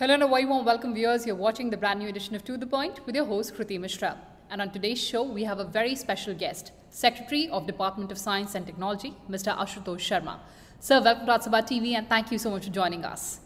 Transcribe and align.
Hello 0.00 0.14
and 0.14 0.22
a 0.22 0.28
very 0.28 0.44
warm 0.44 0.64
welcome 0.64 0.94
viewers. 0.94 1.26
You're 1.26 1.34
watching 1.34 1.70
the 1.70 1.76
brand 1.76 1.98
new 1.98 2.08
edition 2.08 2.36
of 2.36 2.44
To 2.44 2.56
The 2.56 2.68
Point 2.68 3.04
with 3.04 3.16
your 3.16 3.24
host 3.24 3.56
Kruti 3.56 3.80
Mishra. 3.80 4.16
And 4.48 4.62
on 4.62 4.70
today's 4.70 5.02
show, 5.02 5.24
we 5.24 5.42
have 5.42 5.58
a 5.58 5.64
very 5.64 5.96
special 5.96 6.34
guest, 6.34 6.70
Secretary 6.88 7.48
of 7.48 7.66
Department 7.66 8.12
of 8.12 8.18
Science 8.18 8.54
and 8.54 8.64
Technology, 8.64 9.16
Mr. 9.28 9.58
Ashutosh 9.58 10.04
Sharma. 10.08 10.38
Sir, 10.78 11.02
welcome 11.02 11.26
to 11.26 11.32
Atsaba 11.32 11.62
TV 11.70 11.94
and 11.94 12.08
thank 12.08 12.30
you 12.30 12.38
so 12.38 12.48
much 12.48 12.66
for 12.66 12.70
joining 12.70 13.04
us. 13.04 13.40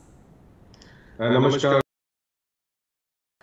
Uh, 1.18 1.30
namaskar. 1.30 1.80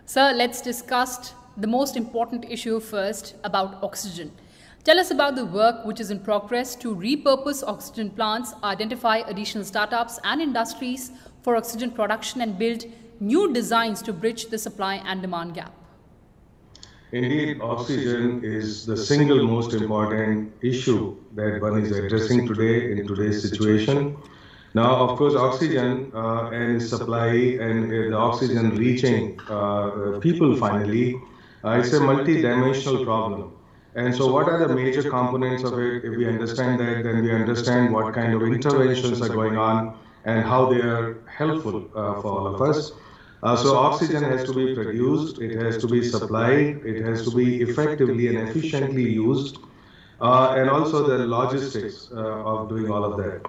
Sir, 0.06 0.32
let's 0.36 0.62
discuss 0.62 1.34
the 1.58 1.66
most 1.66 1.98
important 1.98 2.46
issue 2.48 2.80
first 2.80 3.34
about 3.44 3.82
oxygen. 3.82 4.32
Tell 4.84 5.00
us 5.00 5.12
about 5.12 5.36
the 5.36 5.46
work 5.46 5.84
which 5.84 6.00
is 6.00 6.10
in 6.12 6.20
progress 6.20 6.76
to 6.76 6.96
repurpose 6.96 7.64
oxygen 7.68 8.12
plants, 8.12 8.54
identify 8.64 9.18
additional 9.18 9.66
startups 9.66 10.20
and 10.24 10.42
industries 10.42 11.12
for 11.42 11.56
oxygen 11.56 11.92
production, 11.92 12.42
and 12.42 12.58
build 12.58 12.86
new 13.20 13.54
designs 13.54 14.02
to 14.04 14.14
bridge 14.14 14.48
the 14.48 14.58
supply 14.58 14.96
and 15.06 15.22
demand 15.22 15.54
gap. 15.54 15.74
Indeed, 17.12 17.60
oxygen 17.62 18.44
is 18.44 18.86
the 18.86 18.96
single 18.96 19.44
most 19.48 19.74
important 19.74 20.54
issue 20.62 21.16
that 21.34 21.60
one 21.60 21.82
is 21.82 21.92
addressing 21.92 22.48
today 22.48 22.92
in 22.92 23.08
today's 23.08 23.42
situation. 23.42 24.16
Now, 24.76 24.96
of 24.96 25.18
course, 25.18 25.34
oxygen 25.34 26.12
uh, 26.14 26.52
and 26.52 26.82
supply 26.82 27.30
and 27.66 27.86
uh, 27.86 27.96
the 28.12 28.16
oxygen 28.16 28.76
reaching 28.76 29.40
uh, 29.50 30.20
people 30.20 30.56
finally, 30.56 31.20
uh, 31.64 31.82
it's 31.82 31.92
a 31.94 32.00
multi-dimensional 32.00 33.04
problem. 33.04 33.54
And 33.96 34.16
so, 34.16 34.32
what 34.32 34.48
are 34.48 34.68
the 34.68 34.76
major 34.76 35.10
components 35.10 35.64
of 35.64 35.80
it? 35.80 36.06
If 36.06 36.16
we 36.16 36.28
understand 36.28 36.80
that, 36.80 37.04
then 37.04 37.24
we 37.24 37.34
understand 37.34 37.92
what 37.92 38.14
kind 38.14 38.36
of 38.36 38.44
interventions 38.44 39.20
are 39.24 39.30
going 39.30 39.58
on 39.58 39.98
and 40.30 40.46
how 40.46 40.62
they 40.72 40.82
are 40.82 41.22
helpful 41.42 41.78
uh, 41.96 42.22
for 42.22 42.30
all 42.38 42.48
of 42.54 42.62
us. 42.70 42.92
Uh, 43.42 43.56
so 43.56 43.78
oxygen 43.78 44.24
has 44.24 44.44
to 44.44 44.54
be 44.54 44.76
produced, 44.76 45.40
it 45.40 45.56
has 45.64 45.78
to 45.78 45.88
be 45.88 46.04
supplied, 46.04 46.82
it 46.86 47.02
has 47.06 47.24
to 47.24 47.32
be 47.32 47.62
effectively 47.62 48.28
and 48.28 48.38
efficiently 48.50 49.08
used, 49.10 49.60
uh, 50.20 50.56
and 50.58 50.70
also 50.70 51.08
the 51.08 51.20
logistics 51.26 52.10
uh, 52.12 52.52
of 52.52 52.68
doing 52.68 52.92
all 52.92 53.06
of 53.10 53.16
that. 53.22 53.42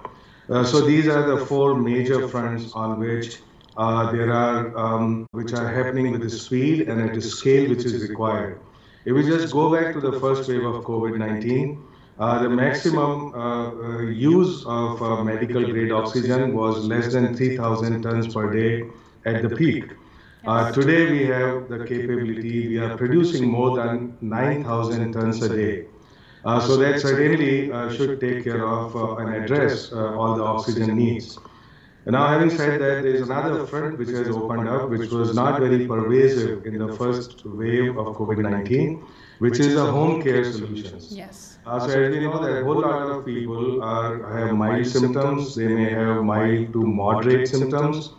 Uh, 0.49 0.63
so 0.63 0.81
these 0.81 1.07
are 1.07 1.23
the 1.35 1.45
four 1.45 1.75
major 1.75 2.27
fronts 2.27 2.71
on 2.73 2.99
which 2.99 3.39
uh, 3.77 4.11
there 4.11 4.31
are, 4.31 4.77
um, 4.77 5.27
which 5.31 5.53
are 5.53 5.67
happening 5.67 6.11
with 6.11 6.21
the 6.21 6.29
speed 6.29 6.87
and 6.87 7.01
at 7.01 7.13
the 7.13 7.21
scale 7.21 7.69
which 7.69 7.85
is 7.85 8.01
required. 8.09 8.59
If 9.05 9.13
we 9.15 9.23
just 9.23 9.53
go 9.53 9.71
back 9.75 9.93
to 9.93 10.01
the 10.01 10.19
first 10.19 10.49
wave 10.49 10.63
of 10.63 10.83
COVID-19, 10.85 11.77
uh, 11.77 11.90
the 12.21 12.49
maximum 12.49 13.33
uh, 13.33 14.01
use 14.03 14.63
of 14.65 15.25
medical 15.25 15.63
grade 15.63 15.91
oxygen 15.91 16.53
was 16.53 16.85
less 16.85 17.13
than 17.13 17.35
3,000 17.35 18.01
tons 18.01 18.33
per 18.33 18.53
day 18.53 18.89
at 19.25 19.41
the 19.41 19.55
peak. 19.55 19.85
Uh, 20.45 20.71
today 20.71 21.11
we 21.11 21.25
have 21.25 21.69
the 21.69 21.85
capability, 21.85 22.67
we 22.67 22.77
are 22.79 22.97
producing 22.97 23.47
more 23.47 23.77
than 23.77 24.17
9,000 24.21 25.11
tons 25.13 25.41
a 25.41 25.49
day. 25.49 25.85
Uh, 26.43 26.59
so 26.59 26.77
that 26.77 26.99
certainly 26.99 27.71
uh, 27.71 27.91
should 27.93 28.19
take 28.19 28.43
care 28.43 28.67
of 28.67 28.95
uh, 28.95 29.17
and 29.17 29.35
address 29.35 29.91
uh, 29.91 30.15
all 30.15 30.35
the 30.35 30.43
oxygen 30.43 30.95
needs. 30.97 31.37
And 32.05 32.13
now 32.13 32.27
having 32.27 32.49
said 32.49 32.81
that, 32.81 33.03
there 33.03 33.05
is 33.05 33.21
another 33.21 33.65
front 33.67 33.99
which 33.99 34.09
has 34.09 34.27
opened 34.29 34.67
up, 34.67 34.89
which 34.89 35.11
was 35.11 35.35
not 35.35 35.59
very 35.59 35.87
pervasive 35.87 36.65
in 36.65 36.79
the 36.79 36.93
first 36.95 37.45
wave 37.45 37.95
of 37.95 38.15
COVID-19, 38.17 39.03
which 39.37 39.59
is 39.59 39.75
the 39.75 39.85
home 39.85 40.21
care 40.21 40.43
solutions. 40.43 41.15
Yes. 41.15 41.59
Uh, 41.63 41.79
so 41.79 41.89
as 41.89 42.11
we 42.11 42.19
know 42.21 42.41
that 42.43 42.61
a 42.61 42.63
whole 42.63 42.81
lot 42.81 43.03
of 43.11 43.23
people 43.23 43.83
are, 43.83 44.15
have 44.35 44.55
mild 44.55 44.87
symptoms, 44.87 45.53
they 45.53 45.67
may 45.67 45.91
have 45.91 46.23
mild 46.23 46.73
to 46.73 46.83
moderate 46.83 47.47
symptoms, 47.47 48.13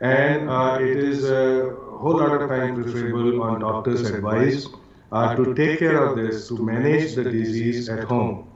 and 0.00 0.50
uh, 0.50 0.78
it 0.80 0.96
is 0.96 1.24
a 1.30 1.72
whole 2.00 2.18
lot 2.18 2.42
of 2.42 2.48
time 2.48 2.82
preferable 2.82 3.42
on 3.44 3.60
doctor's 3.60 4.10
advice 4.10 4.66
uh, 5.12 5.36
to 5.36 5.54
take 5.54 5.78
care 5.78 6.02
of 6.04 6.16
this, 6.16 6.48
to 6.48 6.58
manage 6.58 7.14
the 7.14 7.24
disease 7.24 7.88
at 7.88 8.02
home. 8.04 8.48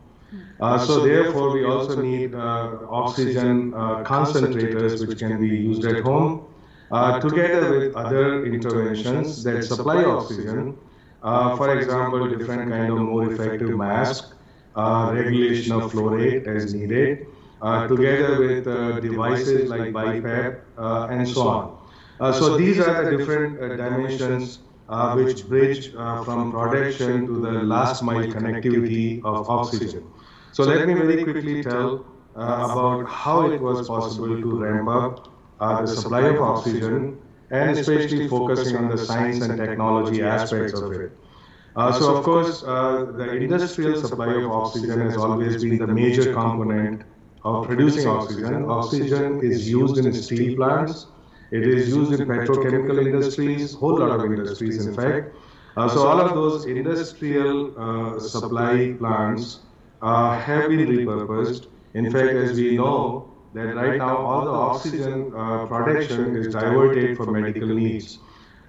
Uh, 0.60 0.78
so 0.78 1.04
therefore, 1.04 1.52
we 1.52 1.64
also 1.64 2.00
need 2.00 2.34
uh, 2.34 2.78
oxygen 2.88 3.74
uh, 3.74 4.04
concentrators 4.04 5.06
which 5.06 5.18
can 5.18 5.40
be 5.40 5.48
used 5.48 5.84
at 5.84 6.02
home, 6.04 6.46
uh, 6.92 7.18
together 7.20 7.78
with 7.78 7.94
other 7.96 8.46
interventions 8.46 9.42
that 9.42 9.64
supply 9.64 10.04
oxygen. 10.04 10.76
for 11.22 11.76
example, 11.76 12.28
different 12.28 12.70
kind 12.70 12.92
of 12.92 12.98
more 12.98 13.32
effective 13.32 13.76
mask, 13.76 14.34
regulation 14.76 15.72
of 15.72 15.90
flow 15.90 16.08
rate 16.08 16.46
as 16.46 16.72
needed, 16.72 17.26
uh, 17.62 17.88
together 17.88 18.38
with 18.38 18.66
uh, 18.66 19.00
devices 19.00 19.70
like 19.70 19.92
BiPAP 19.92 20.60
uh, 20.76 21.08
and 21.10 21.26
so 21.26 21.48
on. 21.48 22.34
so 22.34 22.56
these 22.56 22.78
are 22.78 23.10
the 23.10 23.16
different 23.16 23.58
dimensions 23.58 24.58
which 25.14 25.48
bridge 25.48 25.92
from 26.26 26.52
production 26.52 27.26
to 27.26 27.40
the 27.40 27.52
last 27.74 28.02
mile 28.02 28.28
connectivity 28.36 29.24
of 29.24 29.48
oxygen. 29.48 30.04
So 30.54 30.72
let 30.72 30.90
me 30.92 31.02
very 31.02 31.26
quickly 31.26 31.66
tell 31.70 32.06
about 32.34 33.08
how 33.08 33.50
it 33.52 33.60
was 33.60 33.82
possible 33.82 34.40
to 34.50 34.58
ramp 34.58 34.88
up 34.88 35.28
the 35.60 35.96
supply 35.96 36.22
of 36.28 36.40
oxygen 36.40 37.18
and 37.50 37.78
especially 37.78 38.28
focusing 38.28 38.76
on 38.76 38.88
the 38.88 38.98
science 38.98 39.48
and 39.48 39.56
technology 39.56 40.22
aspects 40.22 40.80
of 40.82 40.92
it. 40.92 41.12
Uh, 41.76 41.92
so, 41.92 42.16
of 42.16 42.22
course, 42.22 42.62
uh, 42.64 43.06
the 43.16 43.32
industrial 43.36 43.96
supply 43.96 44.30
of 44.34 44.46
oxygen 44.46 45.00
has 45.00 45.16
always 45.16 45.56
been 45.58 45.78
the 45.78 45.86
major 45.88 46.26
component 46.26 47.04
of 47.44 47.62
producing 47.66 48.06
oxygen. 48.06 48.64
Oxygen 48.66 49.40
is 49.42 49.68
used 49.68 49.98
in 49.98 50.12
steel 50.12 50.54
plants. 50.56 51.06
It 51.50 51.66
is 51.66 51.88
used 51.88 52.12
in 52.12 52.26
petrochemical 52.26 53.00
industries, 53.00 53.72
whole 53.74 53.98
lot 53.98 54.10
of 54.12 54.24
industries, 54.24 54.78
in 54.78 54.92
fact. 54.92 55.30
Uh, 55.76 55.88
so 55.88 56.06
all 56.06 56.20
of 56.20 56.34
those 56.34 56.64
industrial 56.66 57.74
uh, 57.78 58.18
supply 58.18 58.96
plants 58.98 59.60
uh, 60.04 60.38
have 60.40 60.68
been 60.70 60.86
repurposed. 60.88 61.68
In 61.94 62.10
fact, 62.12 62.40
as 62.44 62.56
we 62.58 62.76
know, 62.76 63.32
that 63.54 63.74
right 63.76 63.96
now 63.98 64.16
all 64.18 64.44
the 64.44 64.52
oxygen 64.52 65.32
uh, 65.36 65.66
production 65.66 66.36
is 66.36 66.52
diverted 66.54 67.16
for 67.16 67.32
medical 67.32 67.68
needs. 67.68 68.18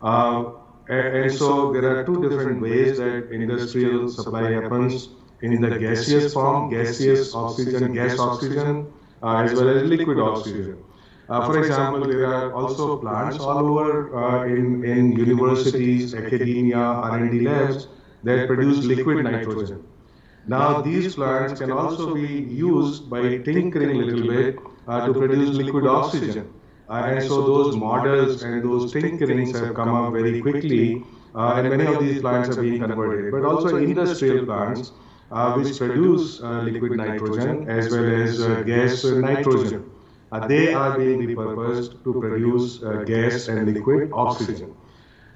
Uh, 0.01 0.53
and, 0.89 1.17
and 1.17 1.33
so 1.33 1.73
there 1.73 1.85
are 1.91 2.05
two 2.05 2.29
different 2.29 2.61
ways 2.61 2.97
that 2.99 3.31
industrial 3.31 4.09
supply 4.09 4.51
happens 4.51 5.09
in 5.41 5.61
the 5.61 5.71
gaseous 5.77 6.33
form, 6.33 6.69
gaseous 6.69 7.33
oxygen, 7.35 7.93
gas 7.93 8.19
oxygen, 8.19 8.93
uh, 9.23 9.37
as 9.43 9.53
well 9.53 9.69
as 9.69 9.83
liquid 9.83 10.19
oxygen. 10.19 10.77
Uh, 11.29 11.45
for 11.45 11.57
example, 11.59 12.05
there 12.07 12.25
are 12.27 12.53
also 12.53 12.97
plants 12.97 13.39
all 13.39 13.67
over 13.67 14.15
uh, 14.15 14.45
in, 14.45 14.83
in 14.85 15.11
universities, 15.13 16.13
academia, 16.13 16.77
R&D 16.77 17.41
labs 17.41 17.87
that 18.23 18.47
produce 18.47 18.83
liquid 18.83 19.23
nitrogen. 19.23 19.83
Now, 20.47 20.81
these 20.81 21.15
plants 21.15 21.59
can 21.59 21.71
also 21.71 22.13
be 22.13 22.27
used 22.27 23.09
by 23.09 23.37
tinkering 23.39 24.01
a 24.01 24.05
little 24.05 24.27
bit 24.27 24.59
uh, 24.87 25.07
to 25.07 25.13
produce 25.13 25.55
liquid 25.55 25.87
oxygen. 25.87 26.53
Uh, 26.87 26.93
and 26.93 27.23
so 27.23 27.41
those 27.41 27.75
models 27.75 28.43
and 28.43 28.63
those 28.63 28.93
tinkerings 28.93 29.59
have 29.59 29.73
come 29.73 29.93
up 29.95 30.13
very 30.13 30.39
quickly, 30.39 31.03
uh, 31.33 31.55
and 31.55 31.69
many 31.69 31.85
of 31.91 31.99
these 31.99 32.21
plants 32.21 32.55
are 32.55 32.61
being 32.61 32.79
converted. 32.79 33.31
But 33.31 33.43
also 33.43 33.77
industrial 33.77 34.45
plants 34.45 34.91
uh, 35.31 35.53
which 35.55 35.77
produce 35.79 36.41
uh, 36.41 36.61
liquid 36.61 36.91
nitrogen 36.91 37.67
as 37.67 37.91
well 37.91 38.05
as 38.05 38.39
uh, 38.39 38.61
gas 38.61 39.03
nitrogen. 39.03 39.89
they 40.47 40.73
are 40.73 40.97
being 40.97 41.21
repurposed 41.21 42.03
to 42.03 42.19
produce 42.21 42.77
gas 43.07 43.47
and 43.47 43.73
liquid 43.73 44.11
oxygen. 44.13 44.75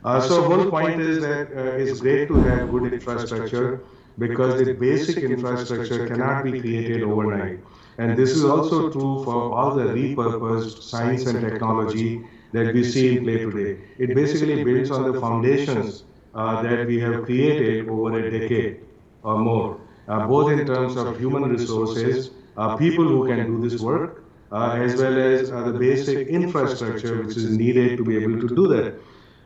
so 0.04 0.44
whole 0.44 0.70
point 0.70 1.02
is 1.02 1.22
that 1.22 1.50
it's 1.82 2.00
great 2.00 2.28
to 2.28 2.36
have 2.44 2.70
good 2.70 2.94
infrastructure 2.94 3.82
because 4.20 4.58
the 4.60 4.68
basic 4.68 5.24
infrastructure 5.24 6.00
cannot 6.04 6.44
be 6.44 6.54
created 6.54 7.04
overnight. 7.04 7.60
And 7.98 8.18
this 8.18 8.36
is 8.36 8.46
also 8.46 8.92
true 8.92 9.24
for 9.24 9.54
all 9.54 9.76
the 9.76 9.86
repurposed 9.88 10.84
science 10.84 11.26
and 11.28 11.42
technology 11.42 12.28
that 12.54 12.74
we 12.74 12.84
see 12.84 13.08
in 13.10 13.20
play 13.24 13.40
today. 13.40 13.80
It 14.00 14.16
basically 14.16 14.58
builds 14.64 14.92
on 14.92 15.06
the 15.06 15.14
foundations 15.14 16.04
uh, 16.34 16.62
that 16.62 16.86
we 16.86 17.00
have 17.00 17.24
created 17.24 17.88
over 17.90 18.18
a 18.18 18.30
decade 18.32 18.76
or 19.24 19.38
more, 19.38 19.82
uh, 20.08 20.22
both 20.28 20.52
in 20.52 20.66
terms 20.66 20.96
of 20.98 21.18
human 21.18 21.44
resources, 21.46 22.32
uh, 22.58 22.76
people 22.76 23.08
who 23.08 23.26
can 23.26 23.46
do 23.46 23.60
this 23.60 23.80
work, 23.80 24.26
uh, 24.52 24.74
as 24.74 24.96
well 24.98 25.18
as 25.18 25.52
uh, 25.52 25.64
the 25.64 25.74
basic 25.74 26.28
infrastructure 26.28 27.18
which 27.22 27.36
is 27.38 27.50
needed 27.50 27.98
to 27.98 28.04
be 28.04 28.18
able 28.18 28.40
to 28.40 28.50
do 28.50 28.68
that. 28.68 28.94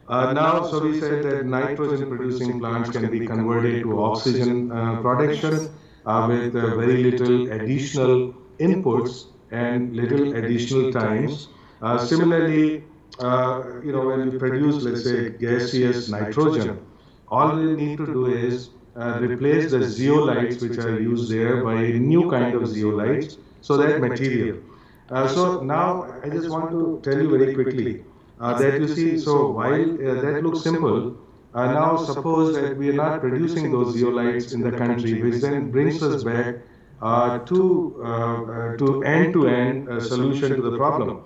Uh, 0.08 0.34
now, 0.34 0.64
so 0.66 0.84
we 0.84 1.00
said 1.00 1.24
that 1.24 1.46
nitrogen 1.46 2.10
producing 2.10 2.60
plants 2.60 2.90
can 2.90 3.10
be 3.10 3.26
converted 3.26 3.84
to 3.84 4.04
oxygen 4.04 4.70
production 5.02 5.70
with 6.28 6.54
very 6.54 7.04
little 7.04 7.52
additional 7.52 8.34
inputs 8.60 9.28
and 9.52 9.96
little 9.96 10.36
additional 10.36 10.92
times. 10.92 11.48
similarly, 12.00 12.84
you 13.86 13.92
know, 13.94 14.06
when 14.08 14.32
you 14.32 14.38
produce, 14.40 14.84
let's 14.84 15.04
say, 15.04 15.30
gaseous 15.30 16.10
nitrogen, 16.10 16.80
all 17.30 17.56
we 17.56 17.74
need 17.76 17.98
to 17.98 18.06
do 18.06 18.26
is 18.28 18.70
uh, 18.96 19.20
replace 19.22 19.72
the 19.72 19.80
zeolites 19.80 20.62
which 20.62 20.78
are 20.78 21.00
used 21.00 21.32
there 21.32 21.64
by 21.64 21.76
a 21.82 22.00
new 22.00 22.30
kind 22.30 22.54
of 22.56 22.64
zeolites, 22.64 23.38
so 23.62 23.78
that 23.78 24.00
material. 24.00 24.58
Uh, 25.10 25.28
so 25.28 25.62
now 25.62 26.04
I 26.24 26.30
just 26.30 26.50
want 26.50 26.70
to 26.72 27.00
tell 27.04 27.20
you 27.22 27.30
very 27.30 27.54
quickly, 27.54 28.02
uh, 28.02 28.13
that 28.60 28.82
you 28.82 28.88
see. 28.88 29.18
So 29.18 29.52
while 29.52 29.90
uh, 30.10 30.22
that 30.22 30.44
looks 30.44 30.62
simple, 30.62 31.18
uh, 31.54 31.72
now 31.72 31.96
suppose 31.96 32.56
that 32.56 32.76
we 32.78 32.90
are 32.90 33.00
not 33.06 33.22
producing 33.22 33.72
those 33.72 33.96
zeolites 33.96 34.54
in 34.54 34.62
the 34.62 34.72
country, 34.72 35.22
which 35.22 35.42
then 35.42 35.72
brings 35.72 36.02
us 36.04 36.24
back 36.24 36.56
uh, 37.02 37.40
to 37.40 38.02
uh, 38.04 38.08
uh, 38.08 38.78
to 38.78 39.04
end-to-end 39.04 40.02
solution 40.02 40.56
to 40.56 40.62
the 40.62 40.78
problem, 40.78 41.24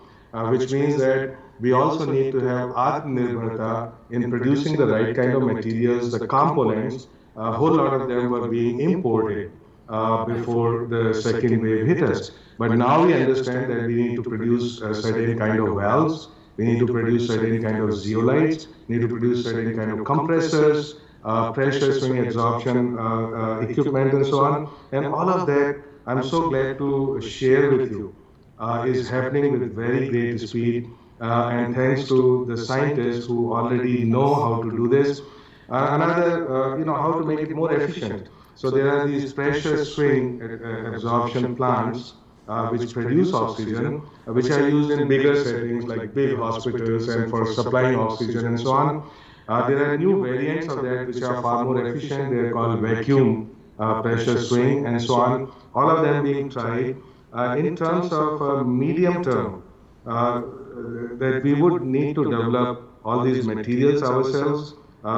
which 0.54 0.72
means 0.72 0.98
that 0.98 1.38
we 1.60 1.72
also 1.72 2.06
need 2.06 2.32
to 2.32 2.40
have 2.40 2.70
Atmanirbharta 2.72 3.92
in 4.12 4.30
producing 4.30 4.76
the 4.76 4.88
right 4.88 5.16
kind 5.16 5.34
of 5.34 5.44
materials, 5.44 6.12
the 6.12 6.28
components. 6.28 7.08
A 7.36 7.52
whole 7.52 7.76
lot 7.76 7.94
of 7.94 8.08
them 8.08 8.32
were 8.32 8.48
being 8.48 8.80
imported 8.80 9.52
uh, 9.90 10.26
before 10.26 10.88
the 10.88 11.14
second 11.14 11.62
wave 11.62 11.86
hit 11.86 12.02
us. 12.04 12.32
But 12.58 12.72
now 12.72 13.06
we 13.06 13.14
understand 13.14 13.72
that 13.72 13.86
we 13.86 13.96
need 13.96 14.16
to 14.16 14.24
produce 14.24 14.82
a 14.82 14.94
certain 14.96 15.38
kind 15.38 15.60
of 15.60 15.76
valves, 15.76 16.30
we 16.58 16.66
need 16.66 16.80
to 16.80 16.88
produce 16.88 17.28
certain 17.28 17.62
kind 17.62 17.78
of 17.78 17.90
zeolites, 17.90 18.68
we 18.88 18.96
need 18.96 19.02
to 19.02 19.08
produce 19.08 19.44
certain 19.44 19.76
kind 19.78 19.92
of 19.92 20.04
compressors, 20.06 20.96
uh, 21.24 21.52
pressure 21.52 21.94
swing 22.00 22.26
adsorption 22.26 22.98
uh, 22.98 23.60
uh, 23.60 23.60
equipment 23.62 24.14
and 24.14 24.26
so 24.26 24.44
on. 24.44 24.70
And 24.92 25.06
all 25.06 25.30
of 25.30 25.46
that, 25.48 25.84
I'm 26.08 26.24
so 26.24 26.50
glad 26.50 26.78
to 26.80 27.22
share 27.22 27.70
with 27.72 27.92
you, 27.92 28.16
uh, 28.60 28.86
is 28.88 29.10
happening 29.10 29.60
with 29.60 29.76
very 29.76 30.10
great 30.10 30.40
speed. 30.40 30.90
Uh, 31.20 31.50
and 31.52 31.76
thanks 31.76 32.08
to 32.08 32.46
the 32.48 32.56
scientists 32.56 33.26
who 33.26 33.52
already 33.52 34.04
know 34.04 34.36
how 34.36 34.62
to 34.62 34.70
do 34.70 34.88
this. 34.88 35.22
Another, 35.70 36.78
you 36.80 36.86
know, 36.86 36.96
how 36.96 37.12
to 37.20 37.26
make 37.26 37.40
it 37.40 37.56
more 37.56 37.74
efficient. 37.74 38.30
So 38.56 38.72
there 38.72 38.90
are 38.90 39.08
these 39.08 39.34
pressure 39.34 39.84
swing 39.84 40.40
adsorption 40.40 41.58
plants 41.58 42.14
uh, 42.48 42.70
which 42.70 42.94
produce 42.94 43.34
oxygen, 43.34 44.02
uh, 44.28 44.32
which 44.32 44.50
are 44.50 44.70
used 44.70 44.90
in 44.90 45.08
bigger 45.08 45.44
settings 45.44 45.84
like 45.86 46.14
big 46.14 46.38
hospitals 46.38 47.08
and 47.10 47.30
for 47.30 47.46
supplying 47.54 47.96
oxygen 48.00 48.46
and 48.46 48.60
so 48.60 48.72
on. 48.72 49.10
Uh, 49.50 49.68
there 49.68 49.92
are 49.92 49.98
new 49.98 50.24
variants 50.24 50.68
of 50.68 50.82
that 50.84 51.08
which 51.08 51.22
are 51.22 51.42
far 51.42 51.66
more 51.66 51.86
efficient. 51.86 52.32
They 52.32 52.38
are 52.38 52.54
called 52.54 52.80
vacuum 52.80 53.56
uh, 53.80 54.02
pressure 54.02 54.42
swing 54.42 54.86
and 54.86 55.02
so 55.02 55.16
on. 55.16 55.52
All 55.76 55.90
of 55.90 56.04
them 56.04 56.24
being 56.24 56.50
tried. 56.50 56.96
Uh, 57.34 57.56
in 57.58 57.76
terms 57.76 58.14
of 58.14 58.42
uh, 58.42 58.64
medium 58.64 59.24
term, 59.24 59.64
that 60.06 61.42
we 61.44 61.54
would 61.54 61.82
need 61.82 62.16
to 62.16 62.24
develop 62.24 62.84
all 63.04 63.24
these 63.24 63.46
materials 63.46 64.02
ourselves. 64.04 64.74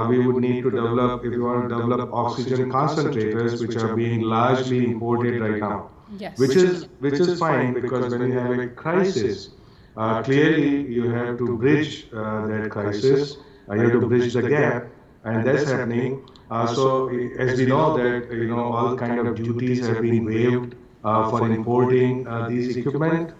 we 0.10 0.26
would 0.26 0.42
need 0.42 0.64
to 0.64 0.72
develop, 0.72 1.24
if 1.26 1.32
you 1.32 1.44
want 1.44 1.70
to 1.70 1.76
develop 1.76 2.12
oxygen 2.12 2.72
concentrators, 2.72 3.60
which 3.62 3.76
are 3.78 3.96
being 3.96 4.22
largely 4.22 4.84
imported 4.86 5.40
right 5.42 5.60
now. 5.60 5.90
Yes. 6.10 6.40
Which 6.40 6.56
is 6.56 6.88
which 7.00 7.20
is 7.20 7.34
fine 7.36 7.74
because 7.74 8.10
when 8.10 8.24
you 8.24 8.34
have 8.34 8.52
a 8.52 8.68
crisis, 8.68 9.50
uh, 9.96 10.22
clearly 10.24 10.86
you 10.98 11.10
have 11.12 11.38
to 11.38 11.58
bridge 11.58 12.08
uh, 12.14 12.48
that 12.48 12.70
crisis. 12.72 13.38
Uh, 13.70 13.76
you 13.76 13.84
have 13.84 13.94
to 13.94 14.02
bridge 14.02 14.34
the 14.34 14.44
gap, 14.44 14.88
and 15.24 15.46
that's 15.46 15.64
happening. 15.64 16.22
Uh, 16.50 16.66
so 16.68 17.10
as 17.38 17.56
we 17.56 17.66
know 17.66 17.94
that 17.98 18.32
you 18.32 18.48
know 18.48 18.64
all 18.64 18.96
kind 18.96 19.20
of 19.20 19.36
duties 19.36 19.80
have 19.82 20.02
been 20.02 20.24
waived 20.26 20.76
uh, 21.04 21.30
for 21.30 21.46
importing 21.46 22.28
uh, 22.28 22.44
these 22.48 22.76
equipment. 22.76 23.34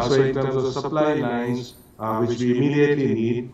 so 0.00 0.14
in 0.14 0.32
terms 0.32 0.54
of 0.56 0.66
supply 0.68 1.12
lines, 1.14 1.74
which 2.20 2.38
we 2.38 2.50
immediately 2.56 3.06
need, 3.08 3.52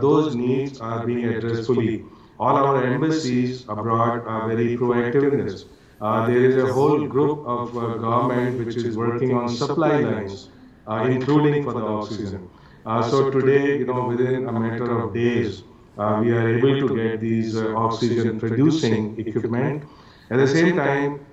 those 0.00 0.34
needs 0.34 0.80
are 0.80 1.00
being 1.06 1.24
addressed 1.24 1.64
fully. 1.64 2.04
All 2.38 2.56
our 2.56 2.82
embassies 2.84 3.64
abroad 3.68 4.22
are 4.26 4.46
very 4.46 4.76
proactive 4.76 5.32
in 5.32 5.36
this. 5.38 5.64
Uh, 6.02 6.26
there 6.26 6.44
is 6.44 6.56
a 6.56 6.72
whole 6.72 7.06
group 7.06 7.46
of 7.46 7.76
uh, 7.78 7.94
government 7.98 8.58
which 8.58 8.74
is 8.74 8.96
working 8.96 9.32
on 9.36 9.48
supply 9.48 10.00
lines, 10.00 10.48
uh, 10.88 11.06
including 11.08 11.62
for 11.62 11.74
the 11.74 11.84
oxygen. 11.84 12.48
Uh, 12.84 13.00
so 13.08 13.30
today, 13.30 13.78
you 13.78 13.86
know, 13.86 14.08
within 14.08 14.48
a 14.48 14.52
matter 14.52 14.98
of 14.98 15.14
days, 15.14 15.62
uh, 15.98 16.18
we 16.20 16.32
are 16.32 16.48
able 16.56 16.88
to 16.88 16.96
get 16.96 17.20
these 17.20 17.54
uh, 17.56 17.72
oxygen 17.76 18.40
producing 18.40 19.16
equipment. 19.20 19.84
At 20.30 20.38
the 20.38 20.48
same 20.48 20.74
time, 20.74 21.24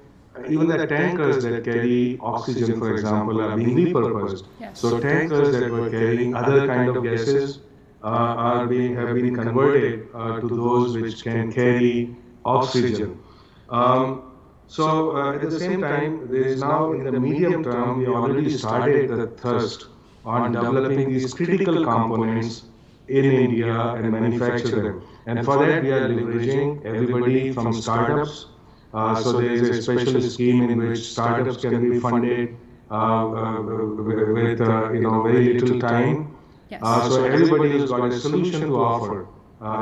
even 0.48 0.68
the 0.68 0.86
tankers 0.86 1.44
that 1.46 1.64
carry 1.64 2.20
oxygen, 2.22 2.78
for 2.78 2.94
example, 2.94 3.42
are 3.42 3.58
being 3.58 3.76
repurposed. 3.76 4.46
Yes. 4.60 4.80
So 4.80 5.00
tankers 5.00 5.52
that 5.52 5.72
were 5.72 5.90
carrying 5.90 6.36
other 6.36 6.68
kind 6.68 6.96
of 6.96 7.04
gases 7.04 7.62
are 8.04 8.68
being 8.68 8.96
have 8.96 9.16
been 9.16 9.34
converted 9.34 10.12
to 10.14 10.48
those 10.48 10.96
which 10.96 11.24
can 11.24 11.52
carry 11.52 12.16
oxygen. 12.46 13.18
Um, 13.70 14.29
so 14.70 15.18
uh, 15.18 15.34
at 15.34 15.50
the 15.50 15.60
same 15.60 15.82
time, 15.82 16.28
there 16.32 16.44
is 16.44 16.62
now 16.62 16.94
in 16.94 17.04
the 17.04 17.20
medium 17.20 17.64
term, 17.64 17.98
we 17.98 18.06
already 18.06 18.52
started 18.56 19.10
the 19.10 19.26
thrust 19.42 19.88
on 20.24 20.52
developing 20.52 21.10
these 21.10 21.34
critical 21.34 21.84
components 21.84 22.66
in 23.08 23.26
India 23.26 23.94
and 23.94 24.12
manufacture 24.12 24.82
them. 24.84 25.02
And 25.26 25.44
for 25.44 25.58
that, 25.66 25.82
we 25.82 25.92
are 25.92 26.08
leveraging 26.08 26.86
everybody 26.86 27.52
from 27.52 27.74
startups. 27.74 28.46
Uh, 28.94 29.16
so 29.16 29.34
there 29.42 29.52
is 29.52 29.70
a 29.70 29.82
special 29.82 30.22
scheme 30.22 30.70
in 30.70 30.78
which 30.78 31.00
startups 31.00 31.58
can 31.62 31.90
be 31.90 32.00
funded 32.00 32.56
uh, 32.92 32.96
uh 32.96 33.62
with 33.62 34.62
uh, 34.62 34.92
you 34.92 35.02
know 35.02 35.24
very 35.24 35.54
little 35.54 35.80
time. 35.80 36.36
Yes. 36.70 36.82
Uh, 36.84 37.10
so 37.10 37.24
everybody 37.24 37.72
has 37.80 37.90
got 37.90 38.12
a 38.12 38.20
solution 38.20 38.62
to 38.62 38.76
offer 38.78 39.28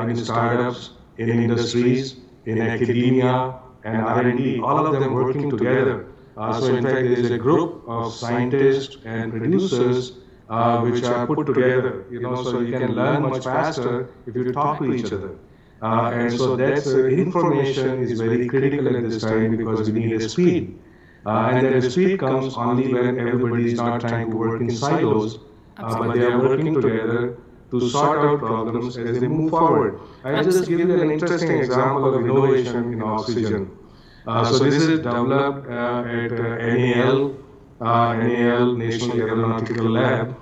in 0.08 0.16
startups, 0.16 0.90
in 1.18 1.28
industries, 1.28 2.16
in 2.46 2.60
academia, 2.60 3.60
and 3.92 4.02
R&D, 4.02 4.60
all 4.60 4.86
of 4.86 5.00
them 5.00 5.14
working 5.14 5.50
together. 5.50 6.06
Uh, 6.36 6.60
so 6.60 6.74
in 6.74 6.84
fact, 6.84 7.08
there 7.08 7.20
is 7.26 7.30
a 7.30 7.38
group 7.38 7.84
of 7.88 8.14
scientists 8.14 8.96
and 9.04 9.32
producers 9.32 10.12
uh, 10.48 10.80
which 10.80 11.02
are 11.04 11.26
put 11.26 11.46
together, 11.46 12.06
you 12.10 12.20
know, 12.20 12.42
so 12.42 12.60
you 12.60 12.72
can 12.78 12.92
learn 12.94 13.22
much 13.22 13.44
faster 13.44 14.08
if 14.26 14.34
you 14.34 14.52
talk 14.52 14.78
to 14.78 14.92
each 14.92 15.12
other. 15.12 15.38
Uh, 15.82 16.10
and 16.14 16.32
so 16.32 16.56
that's 16.56 16.86
information 16.86 18.02
is 18.02 18.20
very 18.20 18.48
critical 18.48 18.96
at 18.96 19.02
this 19.02 19.20
time 19.22 19.56
because 19.56 19.90
we 19.90 20.00
need 20.00 20.12
a 20.12 20.28
speed. 20.28 20.78
Uh, 21.26 21.50
and 21.52 21.66
that 21.66 21.90
speed 21.90 22.18
comes 22.20 22.56
only 22.56 22.92
when 22.92 23.18
everybody 23.20 23.66
is 23.66 23.74
not 23.74 24.00
trying 24.00 24.30
to 24.30 24.36
work 24.36 24.60
in 24.60 24.70
silos, 24.70 25.38
uh, 25.76 25.98
but 25.98 26.14
they 26.14 26.24
are 26.24 26.38
working 26.38 26.74
together 26.74 27.36
to 27.70 27.80
sort 27.90 28.18
out 28.18 28.38
problems 28.40 28.96
as 28.96 29.20
they 29.20 29.28
move 29.28 29.50
forward. 29.50 30.00
I'll 30.24 30.42
just 30.42 30.68
give 30.68 30.80
you 30.80 31.00
an 31.00 31.10
interesting 31.10 31.58
example 31.58 32.14
of 32.14 32.24
innovation 32.24 32.92
in 32.92 33.02
oxygen. 33.02 33.77
Uh, 34.28 34.44
so 34.44 34.58
this 34.62 34.74
is 34.74 34.98
developed 34.98 35.66
uh, 35.70 36.04
at 36.04 36.32
uh, 36.32 36.56
NAL, 36.76 37.34
uh, 37.80 38.12
NAL 38.12 38.74
National 38.74 39.20
Aeronautical 39.20 39.88
Lab. 39.88 40.36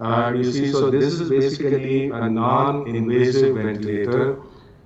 Uh, 0.00 0.32
you 0.36 0.44
see, 0.44 0.70
so 0.70 0.90
this 0.90 1.14
is 1.14 1.28
basically 1.28 2.08
a 2.10 2.30
non-invasive 2.30 3.56
ventilator, 3.56 4.38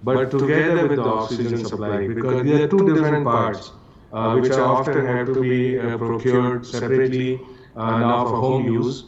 but 0.03 0.31
together 0.31 0.89
with 0.89 0.97
the 0.97 1.03
oxygen 1.05 1.67
supply, 1.67 2.09
because 2.09 2.45
there 2.47 2.65
are 2.65 2.69
two 2.69 2.95
different 2.95 3.25
parts, 3.25 3.73
uh, 4.15 4.39
which 4.39 4.51
are 4.53 4.65
often 4.65 5.05
have 5.05 5.27
to 5.27 5.41
be 5.43 5.77
procured 5.99 6.65
separately 6.65 7.39
now 7.77 8.25
for 8.25 8.37
home 8.37 8.65
use. 8.73 9.05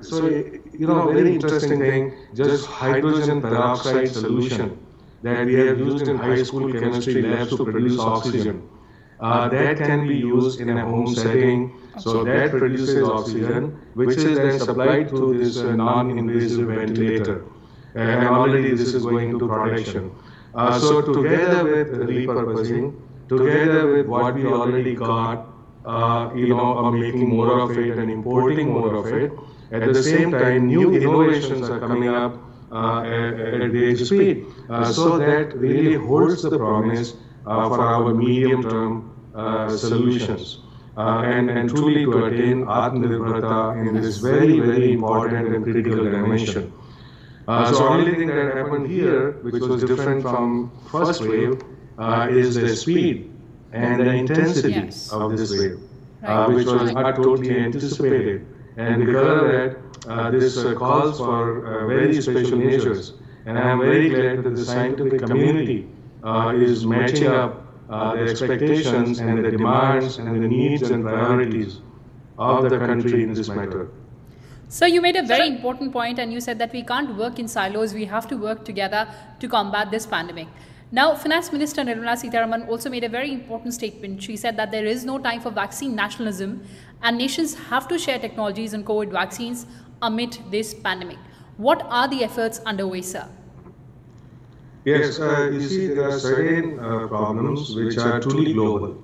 so 0.00 0.26
you 0.26 0.88
know, 0.88 1.06
very 1.12 1.36
interesting 1.36 1.78
thing, 1.78 2.12
just 2.34 2.66
hydrogen 2.66 3.40
peroxide 3.40 4.08
solution 4.08 4.83
that 5.24 5.46
we 5.46 5.54
have 5.54 5.78
used 5.78 6.08
in 6.08 6.16
high 6.18 6.42
school 6.42 6.72
chemistry 6.72 7.22
labs 7.22 7.56
to 7.56 7.64
produce 7.64 7.98
oxygen. 7.98 8.68
Uh, 9.20 9.48
that 9.48 9.78
can 9.78 10.06
be 10.06 10.16
used 10.16 10.60
in 10.60 10.68
a 10.76 10.84
home 10.84 11.14
setting, 11.14 11.72
so 11.98 12.24
that 12.24 12.50
produces 12.50 13.08
oxygen, 13.08 13.78
which 13.94 14.16
is 14.18 14.36
then 14.36 14.58
supplied 14.58 15.08
through 15.08 15.38
this 15.38 15.56
uh, 15.56 15.74
non-invasive 15.74 16.66
ventilator. 16.68 17.44
And 17.94 18.28
already 18.28 18.74
this 18.74 18.92
is 18.94 19.02
going 19.04 19.38
to 19.38 19.48
production. 19.48 20.10
Uh, 20.54 20.78
so 20.78 21.00
together 21.00 21.64
with 21.64 21.88
repurposing, 22.10 22.94
together 23.28 23.82
with 23.94 24.06
what 24.06 24.34
we 24.34 24.46
already 24.46 24.94
got, 24.94 25.46
uh, 25.86 26.30
you 26.34 26.48
know, 26.48 26.90
making 26.90 27.28
more 27.28 27.60
of 27.60 27.78
it 27.78 27.98
and 27.98 28.10
importing 28.10 28.70
more 28.70 28.94
of 28.94 29.06
it, 29.06 29.32
at 29.72 29.92
the 29.92 30.02
same 30.02 30.32
time, 30.32 30.66
new 30.66 30.94
innovations 30.94 31.70
are 31.70 31.80
coming 31.80 32.08
up 32.08 32.38
uh, 32.74 33.02
at, 33.02 33.40
at 33.40 33.70
great 33.70 33.98
speed, 33.98 34.46
uh, 34.68 34.84
so 34.84 35.16
that 35.16 35.56
really 35.56 35.94
holds 35.94 36.42
the 36.42 36.58
promise 36.58 37.14
uh, 37.46 37.68
for 37.68 37.80
our 37.80 38.12
medium-term 38.12 38.94
solutions. 39.68 40.58
and, 40.96 41.50
and 41.50 41.70
truly 41.70 42.04
to 42.04 42.24
attain 42.26 42.64
Atmanirbharta 42.64 43.88
in 43.88 44.00
this 44.00 44.18
very, 44.18 44.60
very 44.60 44.92
important 44.92 45.54
and 45.54 45.64
critical 45.64 46.04
dimension. 46.04 46.72
Uh, 47.46 47.72
so 47.72 47.88
only 47.88 48.14
thing 48.14 48.28
that 48.28 48.56
happened 48.56 48.86
here, 48.86 49.32
which 49.42 49.62
was 49.62 49.84
different 49.84 50.22
from 50.22 50.70
first 50.90 51.20
wave, 51.20 51.60
uh, 51.98 52.28
is 52.30 52.54
the 52.54 52.74
speed 52.74 53.30
and 53.72 54.00
the 54.00 54.14
intensity 54.14 54.72
yes. 54.72 55.12
of 55.12 55.36
this 55.36 55.50
wave, 55.50 55.78
uh, 56.22 56.46
which 56.46 56.66
was 56.66 56.92
not 56.92 57.16
totally 57.16 57.50
anticipated. 57.58 58.46
And 58.76 59.06
because 59.06 59.42
of 59.42 59.48
that, 59.48 59.76
uh, 60.08 60.30
this 60.30 60.56
uh, 60.56 60.74
calls 60.74 61.18
for 61.18 61.66
uh, 61.66 61.86
very 61.86 62.20
special 62.20 62.58
measures. 62.58 63.14
And 63.46 63.58
I 63.58 63.70
am 63.70 63.78
very 63.80 64.08
glad 64.08 64.44
that 64.44 64.56
the 64.56 64.64
scientific 64.64 65.20
community 65.20 65.88
is 66.54 66.86
matching 66.86 67.28
up 67.28 67.62
the 67.88 68.26
expectations 68.28 69.20
and 69.20 69.44
the 69.44 69.50
demands 69.50 70.18
and 70.18 70.42
the 70.42 70.48
needs 70.48 70.90
and 70.90 71.04
priorities 71.04 71.80
of 72.38 72.68
the 72.68 72.78
country 72.78 73.22
in 73.22 73.32
this 73.32 73.48
matter. 73.48 73.88
So 74.68 74.86
you 74.86 75.00
made 75.00 75.14
a 75.14 75.22
very 75.22 75.46
important 75.46 75.92
point 75.92 76.18
and 76.18 76.32
you 76.32 76.40
said 76.40 76.58
that 76.58 76.72
we 76.72 76.82
can't 76.82 77.16
work 77.16 77.38
in 77.38 77.46
silos, 77.46 77.94
we 77.94 78.06
have 78.06 78.26
to 78.28 78.36
work 78.36 78.64
together 78.64 79.06
to 79.38 79.48
combat 79.48 79.90
this 79.90 80.06
pandemic. 80.06 80.48
Now, 80.94 81.16
Finance 81.16 81.50
Minister 81.50 81.82
Nirmala 81.82 82.14
Sitharaman 82.14 82.68
also 82.68 82.88
made 82.88 83.02
a 83.02 83.08
very 83.08 83.32
important 83.32 83.74
statement. 83.74 84.22
She 84.22 84.36
said 84.36 84.56
that 84.56 84.70
there 84.70 84.86
is 84.86 85.04
no 85.04 85.18
time 85.18 85.40
for 85.40 85.50
vaccine 85.50 85.96
nationalism 85.96 86.62
and 87.02 87.18
nations 87.18 87.54
have 87.70 87.88
to 87.88 87.98
share 87.98 88.20
technologies 88.20 88.74
and 88.74 88.86
COVID 88.86 89.10
vaccines 89.10 89.66
amid 90.02 90.38
this 90.52 90.72
pandemic. 90.72 91.18
What 91.56 91.84
are 91.90 92.06
the 92.06 92.22
efforts 92.22 92.60
underway, 92.60 93.02
sir? 93.02 93.28
Yes, 94.84 95.18
uh, 95.18 95.50
you 95.52 95.62
see, 95.62 95.88
there 95.88 96.10
are 96.10 96.16
certain 96.20 96.78
uh, 96.78 97.08
problems 97.08 97.74
which 97.74 97.98
are 97.98 98.20
truly 98.20 98.52
global. 98.52 99.02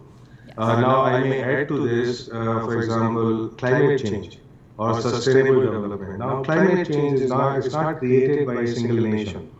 Uh, 0.56 0.80
now, 0.80 1.02
I 1.02 1.18
may 1.24 1.42
add 1.42 1.66
to 1.66 1.88
this, 1.88 2.28
uh, 2.28 2.60
for 2.66 2.80
example, 2.80 3.48
climate 3.48 4.00
change 4.00 4.38
or 4.78 5.00
sustainable 5.00 5.62
development. 5.62 6.20
Now, 6.20 6.44
climate 6.44 6.86
change 6.86 7.18
is 7.18 7.30
not, 7.30 7.58
it's 7.58 7.74
not 7.74 7.98
created 7.98 8.46
by 8.46 8.62
a 8.62 8.66
single 8.68 8.98
nation, 8.98 9.50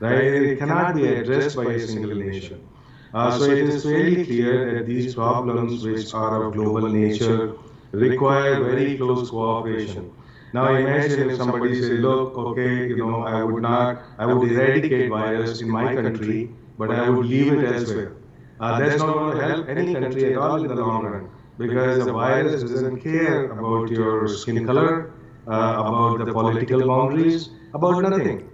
right? 0.00 0.32
It 0.50 0.58
cannot 0.58 0.94
be 0.94 1.06
addressed 1.06 1.54
by 1.54 1.66
a 1.66 1.78
single 1.78 2.14
nation. 2.14 2.60
Uh, 3.12 3.30
so 3.30 3.44
it 3.44 3.58
is 3.58 3.82
fairly 3.82 4.24
clear 4.24 4.66
that 4.66 4.86
these 4.86 5.14
problems, 5.14 5.80
which 5.82 6.12
are 6.12 6.42
of 6.42 6.52
global 6.52 6.88
nature, 6.88 7.54
require 7.92 8.60
very 8.60 8.96
close 8.96 9.30
cooperation. 9.30 10.10
Now 10.52 10.74
imagine 10.74 11.20
if 11.22 11.34
somebody 11.34 11.74
says, 11.74 11.90
look, 11.98 12.36
okay, 12.36 12.86
you 12.88 12.96
know, 12.96 13.22
I 13.22 13.42
would 13.42 13.62
not, 13.62 14.02
I 14.18 14.26
would 14.26 14.42
eradicate 14.50 15.08
virus 15.08 15.60
in 15.60 15.68
my 15.68 15.88
country, 15.90 16.50
but 16.78 16.90
I 16.90 17.08
would 17.08 17.26
leave 17.26 17.52
it 17.52 17.62
elsewhere. 17.62 18.12
Uh, 18.60 18.78
that's 18.78 18.98
not 18.98 19.12
going 19.14 19.36
to 19.36 19.38
help 19.38 19.68
any 19.68 19.92
country 19.92 20.30
at 20.32 20.36
all 20.36 20.62
in 20.62 20.68
the 20.68 20.74
long 20.74 21.04
run 21.04 21.28
because 21.58 22.04
the 22.04 22.12
virus 22.12 22.62
doesn't 22.64 23.00
care 23.00 23.50
about 23.50 23.90
your 23.90 24.28
skin 24.28 24.64
color, 24.64 25.12
uh, 25.46 25.74
about 25.84 26.18
the 26.24 26.32
political 26.32 26.86
boundaries, 26.86 27.50
about 27.74 28.00
nothing. 28.02 28.45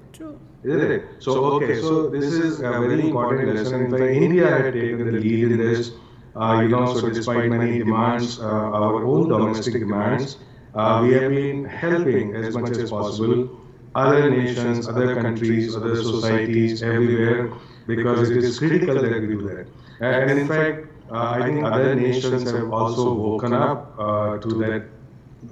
Isn't 0.64 0.90
it? 0.92 1.04
So, 1.18 1.44
okay, 1.56 1.80
so 1.80 2.08
this 2.08 2.24
is 2.32 2.60
a 2.60 2.70
very 2.70 3.00
important 3.00 3.54
lesson. 3.54 3.80
In 3.86 3.90
fact, 3.90 4.02
India 4.02 4.48
had 4.48 4.72
taken 4.74 5.06
the 5.06 5.12
lead 5.12 5.44
in 5.52 5.58
this. 5.58 5.92
Uh, 6.34 6.60
you 6.62 6.68
know, 6.68 6.86
so 6.94 7.10
despite 7.10 7.46
many 7.50 7.78
demands, 7.78 8.38
uh, 8.40 8.44
our 8.44 9.04
own 9.04 9.28
domestic 9.28 9.74
demands, 9.74 10.38
uh, 10.74 11.00
we 11.02 11.12
have 11.14 11.30
been 11.30 11.64
helping 11.64 12.34
as 12.34 12.50
much 12.54 12.70
as 12.70 12.84
possible 12.90 13.50
other 13.94 14.30
nations, 14.30 14.88
other 14.88 15.14
countries, 15.14 15.74
other 15.76 15.96
societies 15.96 16.82
everywhere 16.82 17.50
because 17.86 18.30
it 18.30 18.38
is 18.38 18.58
critical 18.58 18.94
that 18.94 19.20
we 19.20 19.26
do 19.26 19.42
that. 19.48 19.66
And 20.00 20.30
in 20.30 20.46
fact, 20.46 20.86
uh, 21.10 21.32
I 21.36 21.42
think 21.42 21.64
other 21.64 21.94
nations 21.94 22.50
have 22.50 22.72
also 22.72 23.12
woken 23.12 23.52
up 23.52 23.94
uh, 23.98 24.38
to 24.38 24.48
that 24.62 24.82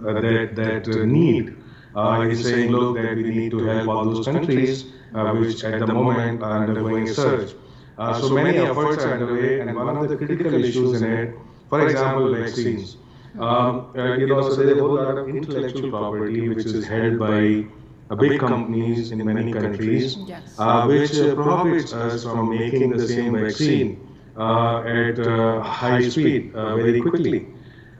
uh, 0.06 0.20
that 0.20 0.54
that 0.56 0.88
uh, 0.88 1.04
need. 1.04 1.56
Uh, 1.94 2.20
in 2.30 2.36
saying, 2.36 2.70
look, 2.70 2.96
that 2.96 3.16
we 3.16 3.22
need 3.24 3.50
to 3.50 3.58
help 3.64 3.88
all 3.88 4.04
those 4.04 4.28
countries 4.28 4.84
uh, 5.14 5.32
which 5.34 5.64
at 5.64 5.78
the 5.78 5.86
moment 5.86 6.42
are 6.42 6.64
undergoing 6.66 7.08
a 7.08 7.14
surge. 7.14 7.54
Uh, 7.98 8.14
so 8.14 8.30
many 8.30 8.58
efforts 8.58 9.04
are 9.04 9.14
underway, 9.14 9.60
and 9.60 9.74
one 9.74 9.96
of 9.96 10.08
the 10.08 10.16
critical 10.16 10.54
issues 10.54 10.94
in 11.02 11.04
it, 11.04 11.34
for 11.68 11.86
example, 11.86 12.32
vaccines. 12.34 12.96
Um, 13.38 13.92
uh, 13.96 14.14
you 14.14 14.26
know, 14.26 14.40
so 14.42 14.54
there's 14.54 14.78
a 14.78 14.80
whole 14.80 14.94
lot 14.94 15.18
of 15.18 15.28
intellectual 15.28 15.90
property 15.90 16.48
which 16.48 16.64
is 16.64 16.86
held 16.86 17.18
by 17.18 17.66
uh, 18.10 18.14
big 18.16 18.38
companies 18.38 19.10
in 19.12 19.24
many 19.24 19.52
countries, 19.52 20.16
Yes. 20.26 20.54
uh, 20.58 20.84
which 20.84 21.18
uh, 21.18 21.34
prohibits 21.34 21.92
us 21.92 22.24
from 22.24 22.48
making 22.50 22.90
the 22.90 22.98
same 23.00 23.38
vaccine 23.40 24.00
uh, 24.36 24.80
at 24.82 25.18
uh, 25.18 25.60
high 25.60 26.00
speed 26.00 26.54
uh, 26.54 26.76
very 26.76 27.00
quickly. 27.00 27.46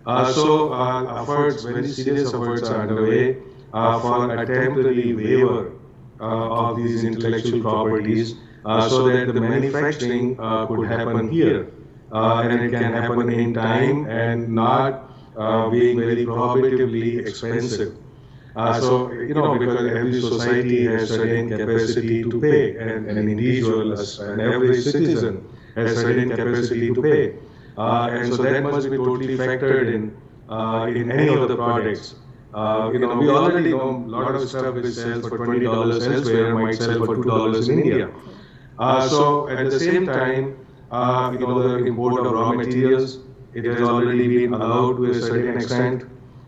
Uh, 0.06 0.32
so 0.32 0.72
uh, 0.72 1.22
efforts, 1.22 1.64
very 1.64 1.86
serious 1.88 2.32
efforts 2.34 2.62
are 2.62 2.82
underway 2.82 3.36
uh, 3.36 3.49
for 3.72 4.14
a 4.18 4.38
temporary 4.38 4.94
waiver 5.02 5.58
uh, 6.20 6.46
of 6.48 6.74
these 6.74 6.92
intellectual 6.92 7.52
properties 7.52 8.24
uh, 8.64 8.80
so 8.80 9.02
that 9.02 9.26
the 9.26 9.32
manufacturing 9.32 10.34
uh, 10.38 10.66
could 10.66 10.82
happen 10.84 11.20
here. 11.20 11.62
Uh, 12.10 12.34
and 12.40 12.52
it 12.52 12.68
can 12.68 12.92
happen 12.92 13.22
in 13.30 13.52
time 13.52 14.04
and 14.06 14.48
not 14.48 14.94
uh, 15.36 15.62
being 15.62 15.94
very 15.94 16.16
prohibitively 16.16 17.16
expensive. 17.16 17.82
Uh, 18.56 18.72
so, 18.72 19.10
you 19.26 19.34
know, 19.34 19.54
because 19.56 19.84
every 19.84 20.12
society 20.20 20.80
has 20.80 21.10
certain 21.12 21.52
capacity 21.52 22.24
to 22.24 22.30
pay, 22.32 22.74
and 22.76 23.06
an 23.06 23.16
individual 23.18 23.92
as- 23.92 24.18
and 24.26 24.40
every 24.40 24.72
citizen 24.74 25.40
has 25.74 25.92
certain 25.94 26.32
capacity 26.32 26.90
to 26.92 27.02
pay. 27.04 27.30
Uh, 27.76 28.08
and 28.10 28.34
so 28.34 28.36
that 28.36 28.58
must 28.60 28.90
be 28.90 28.98
totally 28.98 29.28
factored 29.28 29.88
in 29.88 30.12
uh, 30.48 30.86
in 30.94 31.10
any 31.10 31.34
of 31.34 31.46
the 31.48 31.56
products. 31.56 32.14
Uh, 32.52 32.90
you 32.92 32.98
know, 32.98 33.14
we 33.14 33.28
already 33.28 33.64
know 33.64 34.04
a 34.06 34.08
lot 34.08 34.34
of 34.34 34.42
stuff 34.42 34.74
which 34.74 34.86
sells 34.86 35.26
for 35.28 35.38
twenty 35.38 35.68
dollars 35.68 36.06
elsewhere 36.06 36.48
might 36.48 36.74
sell 36.74 36.94
for 36.94 37.08
two 37.08 37.24
dollars 37.24 37.68
in 37.68 37.78
India. 37.78 38.08
Uh, 38.78 39.00
so 39.08 39.48
at 39.48 39.70
the 39.70 39.78
same 39.78 40.10
time, 40.10 40.56
uh, 40.90 41.30
you 41.32 41.38
know, 41.38 41.54
the 41.62 41.76
import 41.84 42.18
of 42.18 42.26
raw 42.28 42.52
materials, 42.52 43.18
it 43.52 43.64
has 43.64 43.80
already 43.80 44.28
been 44.28 44.52
allowed 44.54 44.96
to 44.96 45.04
a 45.10 45.14
certain 45.14 45.48
extent. 45.48 46.04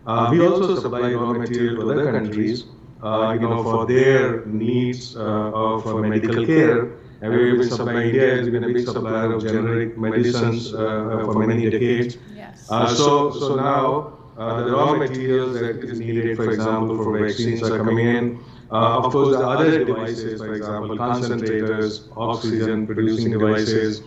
Uh, 0.06 0.26
we 0.30 0.40
also 0.40 0.74
supply 0.74 1.12
raw 1.12 1.32
material 1.32 1.76
to 1.76 1.82
other 1.82 2.06
countries, 2.06 2.64
uh, 3.02 3.34
you 3.38 3.48
know, 3.48 3.62
for 3.62 3.84
their 3.86 4.44
needs 4.46 5.14
uh, 5.16 5.20
of 5.52 5.86
uh, 5.86 5.94
medical 5.94 6.38
care. 6.44 6.88
And 7.20 7.34
we 7.34 7.44
will 7.52 7.62
supply, 7.62 7.94
India 7.94 8.26
has 8.26 8.48
been 8.48 8.64
a 8.64 8.70
big 8.70 8.88
supplier 8.88 9.32
of 9.32 9.46
generic 9.46 9.96
medicines 9.96 10.72
uh, 10.72 11.18
for 11.22 11.34
many 11.34 11.54
decades. 11.54 12.16
Yes. 12.26 12.66
Uh, 12.68 12.86
so, 12.86 13.30
so 13.30 13.54
now 13.54 14.06
uh, 14.06 14.21
the 14.36 14.64
raw 14.64 14.94
materials 14.94 15.60
that 15.60 15.76
is 15.84 15.92
needed, 15.92 16.36
for 16.36 16.44
example, 16.50 16.96
for 16.96 17.12
vaccines 17.18 17.62
are 17.62 17.70
coming 17.70 17.98
in. 17.98 18.38
Uh, 18.70 18.98
of 18.98 19.10
course, 19.10 19.36
the 19.36 19.46
other 19.46 19.84
devices, 19.84 20.40
for 20.40 20.54
example, 20.54 20.96
concentrators, 20.96 22.08
oxygen 22.16 22.86
producing 22.86 23.30
devices. 23.30 24.02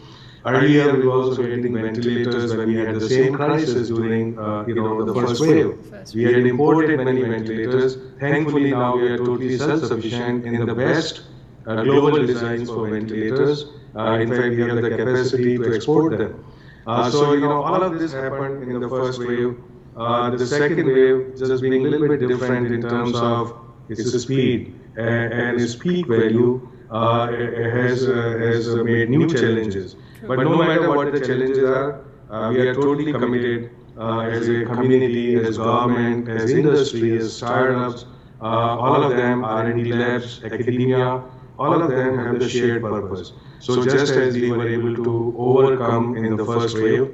Earlier, 0.45 0.95
we 0.95 1.05
were 1.07 1.11
also 1.13 1.43
getting 1.43 1.79
ventilators 1.81 2.55
when 2.55 2.67
we 2.67 2.75
had 2.75 2.93
the 2.93 3.01
same 3.01 3.33
crisis 3.33 3.89
during, 3.89 4.37
uh, 4.37 4.63
you 4.67 4.75
know, 4.75 5.03
the 5.03 5.13
first 5.13 5.39
wave. 5.39 5.73
First 5.89 6.13
We 6.15 6.23
had 6.23 6.35
imported 6.45 7.01
many 7.01 7.23
ventilators. 7.23 7.97
Thankfully, 8.19 8.71
now 8.71 8.95
we 8.95 9.07
are 9.09 9.17
totally 9.17 9.57
self-sufficient 9.57 10.45
in 10.45 10.65
the 10.65 10.75
best 10.75 11.21
uh, 11.65 11.83
global 11.83 12.25
designs 12.25 12.69
for 12.69 12.89
ventilators. 12.89 13.65
Uh, 13.95 14.19
in 14.19 14.33
fact, 14.33 14.55
we 14.55 14.61
have 14.67 14.81
the 14.81 14.91
capacity 14.91 15.57
to 15.59 15.73
export 15.73 16.17
them. 16.17 16.45
Uh, 16.85 17.09
so, 17.09 17.33
you 17.33 17.47
know, 17.47 17.63
all 17.63 17.81
of 17.83 17.99
this 17.99 18.13
happened 18.13 18.63
in 18.63 18.79
the 18.79 18.89
first 18.89 19.19
wave. 19.25 19.55
Uh, 19.95 20.29
the 20.29 20.45
second 20.45 20.87
wave 20.87 21.37
just 21.37 21.61
being 21.61 21.85
a 21.85 21.89
little 21.89 22.07
bit 22.07 22.27
different 22.27 22.67
in 22.67 22.81
terms 22.81 23.15
of 23.15 23.57
its 23.87 24.11
speed 24.21 24.77
and, 24.97 25.33
and 25.33 25.61
its 25.61 25.75
peak 25.75 26.05
value 26.07 26.67
uh, 26.91 27.27
has, 27.27 28.07
uh, 28.07 28.13
has 28.39 28.67
uh, 28.69 28.83
made 28.83 29.09
new 29.09 29.27
challenges. 29.27 29.95
But 30.27 30.39
no 30.39 30.57
matter 30.57 30.91
what 30.91 31.11
the 31.13 31.19
challenges 31.19 31.59
are, 31.59 32.03
uh, 32.29 32.51
we 32.51 32.59
are 32.67 32.73
totally 32.73 33.11
committed 33.13 33.71
as 33.97 34.49
a 34.49 34.65
community, 34.65 35.35
as 35.35 35.57
government, 35.57 36.27
as 36.27 36.51
industry, 36.51 37.17
as 37.17 37.35
startups. 37.35 38.05
All 38.41 39.01
of 39.01 39.15
them, 39.15 39.45
R&D 39.45 39.93
labs, 39.93 40.43
academia, 40.43 41.23
all 41.57 41.81
of 41.81 41.89
them 41.89 42.17
have 42.17 42.39
the 42.39 42.49
shared 42.49 42.81
purpose. 42.81 43.31
So 43.59 43.83
just 43.85 44.13
as 44.13 44.35
we 44.35 44.51
were 44.51 44.67
able 44.67 44.95
to 44.95 45.35
overcome 45.37 46.17
in 46.17 46.35
the 46.35 46.45
first 46.45 46.77
wave, 46.77 47.13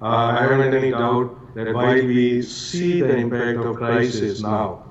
uh, 0.00 0.06
I 0.06 0.42
haven't 0.42 0.74
any 0.74 0.90
doubt 0.90 1.37
that 1.54 1.74
while 1.74 1.94
we 1.94 2.42
see 2.42 3.00
the 3.00 3.16
impact 3.16 3.58
of 3.58 3.76
crisis 3.76 4.42
now, 4.42 4.84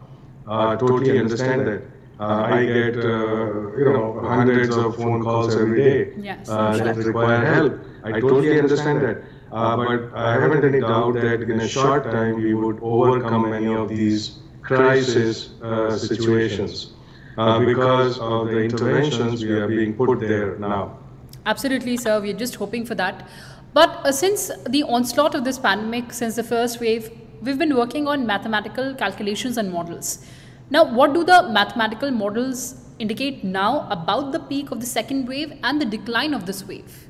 uh, 0.48 0.76
totally 0.76 1.20
understand 1.20 1.68
that. 1.68 1.82
Uh, 2.20 2.48
I 2.50 2.66
get, 2.66 2.98
uh, 2.98 3.78
you 3.78 3.94
know, 3.94 4.20
hundreds 4.24 4.76
of 4.76 4.96
phone 4.96 5.22
calls 5.22 5.56
every 5.56 5.84
day 5.84 6.14
Yes, 6.18 6.50
uh, 6.50 6.76
sure. 6.76 6.86
that 6.86 6.96
require 6.96 7.46
help. 7.46 7.80
I 8.04 8.20
totally 8.20 8.60
understand 8.60 9.02
that. 9.04 9.18
Uh, 9.52 9.78
but 9.78 10.14
I 10.16 10.34
haven't 10.34 10.66
any 10.66 10.82
doubt 10.82 11.14
that 11.14 11.44
in 11.44 11.60
a 11.60 11.68
short 11.68 12.06
time 12.06 12.42
we 12.42 12.54
would 12.54 12.80
overcome 12.82 13.50
many 13.52 13.68
of 13.68 13.90
these 13.90 14.40
crisis 14.62 15.52
uh, 15.62 15.96
situations 15.96 16.94
uh, 17.38 17.60
because 17.60 18.18
of 18.20 18.48
the 18.48 18.58
interventions 18.60 19.44
we 19.44 19.52
are 19.52 19.68
being 19.68 19.94
put 19.94 20.20
there 20.20 20.58
now. 20.58 20.98
Absolutely, 21.46 21.96
sir. 21.98 22.20
We're 22.20 22.34
just 22.34 22.56
hoping 22.56 22.86
for 22.86 22.96
that. 22.96 23.30
But 23.74 23.90
uh, 24.06 24.12
since 24.12 24.52
the 24.70 24.84
onslaught 24.84 25.36
of 25.36 25.44
this 25.44 25.60
pandemic, 25.60 26.14
since 26.14 26.36
the 26.36 26.44
first 26.44 26.80
wave, 26.80 27.12
we've 27.42 27.60
been 27.60 27.76
working 27.76 28.08
on 28.08 28.26
mathematical 28.26 28.96
calculations 28.96 29.58
and 29.58 29.72
models. 29.72 30.26
Now, 30.70 30.84
what 30.84 31.14
do 31.14 31.24
the 31.24 31.50
mathematical 31.50 32.12
models 32.12 32.84
indicate 33.00 33.44
now 33.44 33.88
about 33.90 34.32
the 34.32 34.40
peak 34.40 34.72
of 34.72 34.80
the 34.80 34.86
second 34.86 35.28
wave 35.28 35.54
and 35.64 35.80
the 35.80 35.86
decline 35.86 36.34
of 36.34 36.46
this 36.46 36.66
wave? 36.68 37.08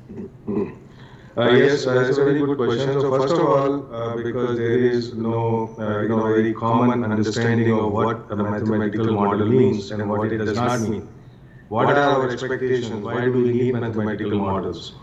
Uh, 1.36 1.50
yes, 1.50 1.84
that's 1.84 2.18
a 2.18 2.24
very 2.24 2.40
good 2.40 2.56
question. 2.56 3.00
So 3.00 3.10
first 3.16 3.34
of 3.34 3.40
all, 3.40 3.94
uh, 3.94 4.16
because 4.16 4.58
there 4.58 4.78
is 4.78 5.14
no, 5.14 5.74
uh, 5.78 6.00
you 6.02 6.08
know, 6.08 6.22
very 6.22 6.52
common 6.52 7.04
understanding 7.04 7.72
of 7.72 7.92
what 7.92 8.30
a 8.30 8.36
mathematical 8.36 9.12
model 9.12 9.46
means 9.46 9.90
and 9.92 10.08
what 10.08 10.32
it 10.32 10.38
does 10.38 10.56
not 10.56 10.80
mean. 10.80 11.08
What 11.68 11.86
are 11.86 11.96
our 11.96 12.30
expectations? 12.30 13.04
Why 13.04 13.24
do 13.26 13.32
we 13.32 13.52
need 13.52 13.74
mathematical 13.74 14.38
models? 14.38 14.94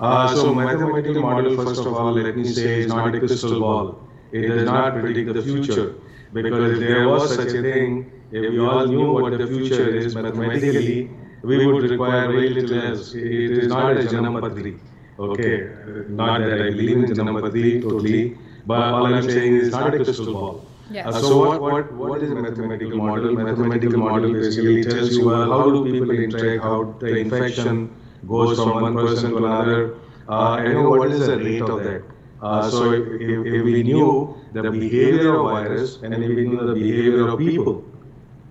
Uh, 0.00 0.34
so 0.34 0.54
mathematical 0.54 1.22
model, 1.22 1.56
first 1.56 1.80
of 1.80 1.94
all, 1.94 2.12
let 2.12 2.36
me 2.36 2.44
say, 2.44 2.80
is 2.80 2.86
not 2.88 3.14
a 3.14 3.18
crystal 3.18 3.60
ball. 3.60 4.08
It 4.32 4.48
does 4.48 4.64
not 4.64 4.94
predict 4.94 5.32
the 5.32 5.42
future. 5.42 5.94
Because 6.32 6.72
if 6.72 6.80
there 6.80 7.08
was 7.08 7.34
such 7.34 7.52
a 7.54 7.62
thing, 7.62 8.10
if 8.32 8.50
we 8.50 8.58
all 8.58 8.86
knew 8.86 9.12
what 9.12 9.38
the 9.38 9.46
future 9.46 9.88
is 9.96 10.14
mathematically, 10.16 11.10
we 11.42 11.66
would 11.66 11.88
require 11.88 12.26
very 12.26 12.50
little 12.50 12.80
else. 12.82 13.14
It 13.14 13.52
is 13.58 13.68
not 13.68 13.92
a 13.92 14.00
Janampadri. 14.00 14.80
Okay, 15.18 15.70
not 16.08 16.40
that 16.40 16.60
I 16.60 16.70
believe 16.70 16.96
in 16.96 17.04
Janampadri 17.04 17.82
totally, 17.82 18.36
but 18.66 18.82
all 18.82 19.06
I'm 19.06 19.30
saying 19.30 19.54
is 19.56 19.70
not 19.70 19.94
a 19.94 19.98
crystal 19.98 20.32
ball. 20.32 20.66
Yes. 20.90 21.06
Uh, 21.06 21.20
so 21.20 21.38
what, 21.38 21.60
what, 21.62 21.92
what 21.92 22.22
is 22.22 22.30
a 22.30 22.34
mathematical 22.34 22.98
model? 22.98 23.32
Mathematical 23.32 23.98
model 23.98 24.32
basically 24.32 24.82
tells 24.82 25.16
you 25.16 25.26
well, 25.26 25.50
how 25.50 25.70
do 25.70 25.84
people 25.90 26.10
interact, 26.10 26.62
how 26.62 26.94
the 26.98 27.16
infection 27.16 27.94
goes 28.26 28.56
from 28.58 28.80
one 28.80 28.94
person 28.94 29.30
to 29.30 29.38
another, 29.38 29.96
uh, 30.28 30.56
and 30.60 30.88
what 30.88 31.10
is 31.10 31.26
the 31.26 31.36
rate 31.38 31.62
of 31.62 31.82
that. 31.84 32.02
Uh, 32.42 32.70
so 32.70 32.92
if, 32.92 33.02
if 33.46 33.64
we 33.64 33.82
knew 33.82 34.36
the 34.52 34.70
behavior 34.70 35.34
of 35.34 35.46
virus 35.50 35.98
and 36.02 36.14
if 36.14 36.28
we 36.28 36.46
knew 36.48 36.66
the 36.66 36.74
behavior 36.74 37.28
of 37.28 37.38
people 37.38 37.84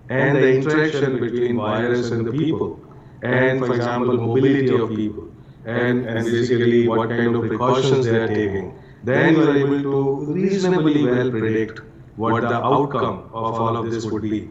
and 0.08 0.36
the 0.36 0.48
interaction 0.56 1.20
between 1.20 1.56
virus 1.56 2.10
and 2.10 2.26
the 2.26 2.32
people 2.32 2.80
and 3.22 3.64
for 3.64 3.74
example 3.74 4.16
mobility 4.16 4.74
of 4.74 4.90
people 4.90 5.30
and, 5.64 6.06
and 6.06 6.24
basically 6.26 6.88
what 6.88 7.08
kind 7.08 7.34
of 7.36 7.46
precautions 7.48 8.06
they 8.06 8.18
are 8.18 8.28
taking, 8.28 8.74
then 9.04 9.34
we 9.38 9.44
are 9.44 9.56
able 9.56 9.82
to 9.82 10.32
reasonably 10.32 11.04
well 11.04 11.30
predict 11.30 11.80
what 12.16 12.42
the 12.42 12.58
outcome 12.72 13.30
of 13.32 13.54
all 13.60 13.76
of 13.76 13.90
this 13.90 14.04
would 14.06 14.22
be. 14.22 14.50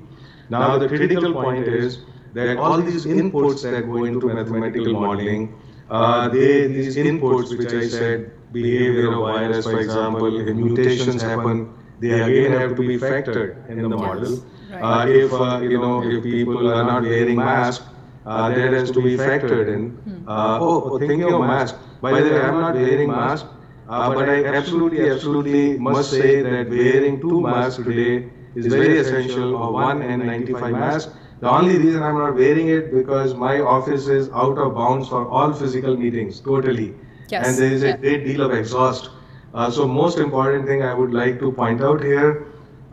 Now 0.50 0.78
the 0.78 0.88
critical 0.88 1.34
point 1.34 1.68
is 1.68 2.00
that 2.34 2.58
all 2.58 2.82
these 2.82 3.06
inputs 3.06 3.64
that 3.64 3.82
go 3.84 4.04
into 4.06 4.30
mathematical 4.30 4.94
modeling, 4.96 5.54
uh, 5.90 6.28
they, 6.30 6.68
these 6.68 6.98
inputs 6.98 7.58
which 7.58 7.74
I 7.74 7.88
said, 7.88 8.32
behavior 8.52 9.12
of 9.14 9.26
virus 9.26 9.68
for 9.68 9.80
example, 9.80 10.40
if 10.40 10.56
mutations 10.56 11.22
happen, 11.22 11.74
they 12.00 12.22
again 12.22 12.54
have 12.54 12.76
to 12.76 12.84
be 12.84 12.98
factored 13.00 13.56
in 13.68 13.82
the 13.82 13.90
model. 13.90 14.44
Uh, 14.82 15.06
if 15.08 15.32
uh, 15.34 15.60
you 15.62 15.80
know 15.80 16.04
if 16.04 16.24
people 16.24 16.68
are 16.70 16.84
not 16.84 17.04
wearing 17.04 17.44
masks, 17.44 17.86
uh, 18.26 18.50
that 18.50 18.74
has 18.74 18.92
to 18.92 19.02
be 19.02 19.18
factored 19.18 19.68
in. 19.68 19.98
Uh, 20.28 20.58
oh, 20.62 20.98
thinking 21.00 21.34
of 21.34 21.42
mask. 21.46 21.76
By 22.02 22.22
the 22.22 22.32
way, 22.32 22.42
I'm 22.42 22.60
not 22.60 22.76
wearing 22.76 23.10
mask, 23.10 23.46
uh, 23.88 24.14
but 24.14 24.30
I 24.30 24.46
absolutely, 24.46 25.10
absolutely 25.10 25.78
must 25.80 26.10
say 26.10 26.42
that 26.42 26.70
wearing 26.70 27.20
two 27.22 27.42
masks 27.42 27.84
today 27.84 28.30
is 28.56 28.68
very 28.68 28.98
essential, 28.98 29.56
or 29.56 29.72
one 29.72 30.02
N95 30.02 30.72
mask. 30.72 31.10
The 31.44 31.50
only 31.50 31.78
reason 31.78 32.02
I'm 32.02 32.18
not 32.18 32.36
wearing 32.36 32.70
it 32.70 32.94
because 32.94 33.34
my 33.36 33.60
office 33.60 34.08
is 34.08 34.30
out 34.30 34.58
of 34.58 34.76
bounds 34.76 35.10
for 35.10 35.28
all 35.28 35.52
physical 35.52 35.98
meetings, 35.98 36.40
totally. 36.40 36.94
Yes. 37.30 37.48
And 37.48 37.58
there 37.62 37.72
is 37.78 37.82
a 37.84 37.88
Yeah. 37.88 37.98
great 38.04 38.22
deal 38.28 38.44
of 38.46 38.54
exhaust. 38.58 39.10
Uh, 39.54 39.70
so 39.78 39.88
most 39.96 40.20
important 40.26 40.66
thing 40.70 40.84
I 40.90 40.94
would 41.00 41.14
like 41.18 41.42
to 41.42 41.50
point 41.58 41.82
out 41.88 42.02
here, 42.02 42.30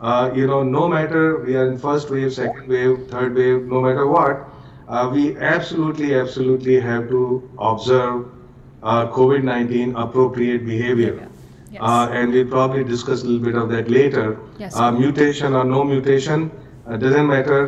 uh, 0.01 0.31
you 0.39 0.47
know, 0.47 0.63
no 0.63 0.89
matter 0.93 1.21
we 1.45 1.55
are 1.61 1.65
in 1.67 1.77
first 1.83 2.11
wave, 2.15 2.33
second 2.33 2.67
wave, 2.73 2.97
third 3.13 3.37
wave, 3.41 3.61
no 3.75 3.81
matter 3.85 4.05
what, 4.15 4.41
uh, 4.89 5.09
we 5.13 5.23
absolutely, 5.51 6.09
absolutely 6.23 6.77
have 6.87 7.07
to 7.13 7.21
observe 7.69 8.25
uh, 8.83 9.05
COVID-19 9.19 9.93
appropriate 10.03 10.65
behavior. 10.65 11.13
Yes. 11.71 11.79
Uh, 11.81 12.09
and 12.19 12.33
we'll 12.33 12.51
probably 12.57 12.83
discuss 12.83 13.23
a 13.23 13.27
little 13.27 13.45
bit 13.47 13.55
of 13.63 13.69
that 13.77 13.89
later. 13.99 14.27
Yes, 14.65 14.75
Uh, 14.75 14.91
mutation 14.91 15.53
or 15.61 15.63
no 15.63 15.85
mutation, 15.93 16.51
uh, 16.85 16.97
doesn't 16.97 17.27
matter. 17.27 17.61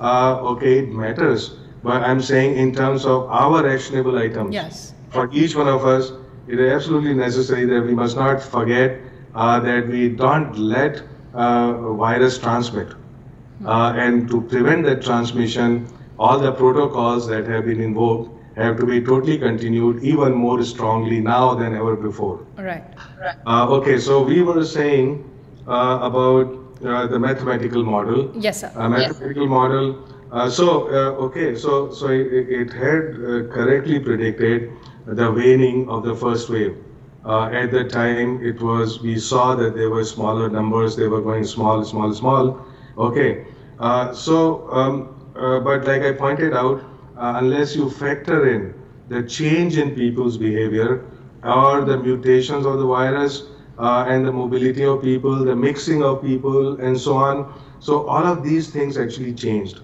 Uh, 0.00 0.40
okay, 0.52 0.78
it 0.80 0.88
matters. 0.90 1.56
But 1.82 2.02
I'm 2.02 2.20
saying 2.20 2.56
in 2.56 2.74
terms 2.74 3.04
of 3.04 3.28
our 3.30 3.66
actionable 3.68 4.18
items. 4.18 4.54
Yes. 4.54 4.94
For 5.10 5.28
each 5.32 5.54
one 5.56 5.68
of 5.68 5.84
us, 5.84 6.12
it 6.46 6.58
is 6.58 6.72
absolutely 6.72 7.14
necessary 7.14 7.64
that 7.66 7.82
we 7.82 7.94
must 7.94 8.16
not 8.16 8.42
forget 8.42 9.00
uh, 9.34 9.60
that 9.60 9.88
we 9.88 10.08
don't 10.08 10.56
let 10.56 11.02
uh, 11.34 11.92
virus 11.94 12.38
transmit. 12.38 12.94
Uh, 13.64 13.92
and 13.96 14.28
to 14.30 14.40
prevent 14.40 14.84
that 14.84 15.02
transmission, 15.02 15.86
all 16.18 16.38
the 16.38 16.52
protocols 16.52 17.26
that 17.28 17.46
have 17.46 17.66
been 17.66 17.80
invoked 17.80 18.30
have 18.56 18.76
to 18.78 18.86
be 18.86 19.00
totally 19.00 19.38
continued 19.38 20.02
even 20.02 20.32
more 20.32 20.62
strongly 20.62 21.20
now 21.20 21.54
than 21.54 21.74
ever 21.74 21.94
before. 21.96 22.46
All 22.58 22.64
right. 22.64 22.84
Uh, 23.46 23.68
okay, 23.68 23.98
so 23.98 24.22
we 24.22 24.42
were 24.42 24.64
saying 24.64 25.30
uh, 25.68 26.00
about 26.02 26.59
uh, 26.84 27.06
the 27.06 27.18
mathematical 27.18 27.84
model. 27.84 28.30
Yes, 28.34 28.60
sir. 28.60 28.72
A 28.76 28.88
mathematical 28.88 29.46
model. 29.46 30.04
Uh, 30.32 30.48
so 30.48 30.88
uh, 30.88 31.26
okay, 31.26 31.56
so 31.56 31.90
so 31.92 32.08
it, 32.08 32.48
it 32.60 32.72
had 32.72 33.14
uh, 33.18 33.52
correctly 33.52 33.98
predicted 33.98 34.70
the 35.06 35.30
waning 35.30 35.88
of 35.88 36.04
the 36.04 36.14
first 36.14 36.48
wave. 36.48 36.76
Uh, 37.24 37.50
at 37.52 37.70
that 37.70 37.90
time, 37.90 38.42
it 38.42 38.60
was 38.62 39.00
we 39.02 39.18
saw 39.18 39.54
that 39.54 39.74
there 39.74 39.90
were 39.90 40.04
smaller 40.04 40.48
numbers. 40.48 40.96
They 40.96 41.08
were 41.08 41.20
going 41.20 41.44
small, 41.44 41.84
small, 41.84 42.12
small. 42.14 42.64
Okay. 42.96 43.46
Uh, 43.78 44.12
so, 44.12 44.70
um, 44.70 45.32
uh, 45.36 45.60
but 45.60 45.84
like 45.84 46.02
I 46.02 46.12
pointed 46.12 46.54
out, 46.54 46.82
uh, 47.16 47.34
unless 47.36 47.74
you 47.74 47.90
factor 47.90 48.48
in 48.48 48.74
the 49.08 49.22
change 49.22 49.76
in 49.76 49.94
people's 49.94 50.38
behavior 50.38 51.04
or 51.42 51.84
the 51.84 51.96
mutations 51.98 52.64
of 52.66 52.78
the 52.78 52.86
virus 52.86 53.48
uh, 53.80 54.04
and 54.08 54.26
the 54.26 54.32
mobility 54.32 54.84
of 54.84 55.02
people, 55.02 55.44
the 55.44 55.56
mixing 55.56 56.02
of 56.02 56.22
people, 56.22 56.80
and 56.80 56.98
so 57.00 57.14
on. 57.16 57.52
So 57.80 58.06
all 58.06 58.26
of 58.26 58.44
these 58.44 58.70
things 58.70 58.98
actually 58.98 59.32
changed, 59.34 59.80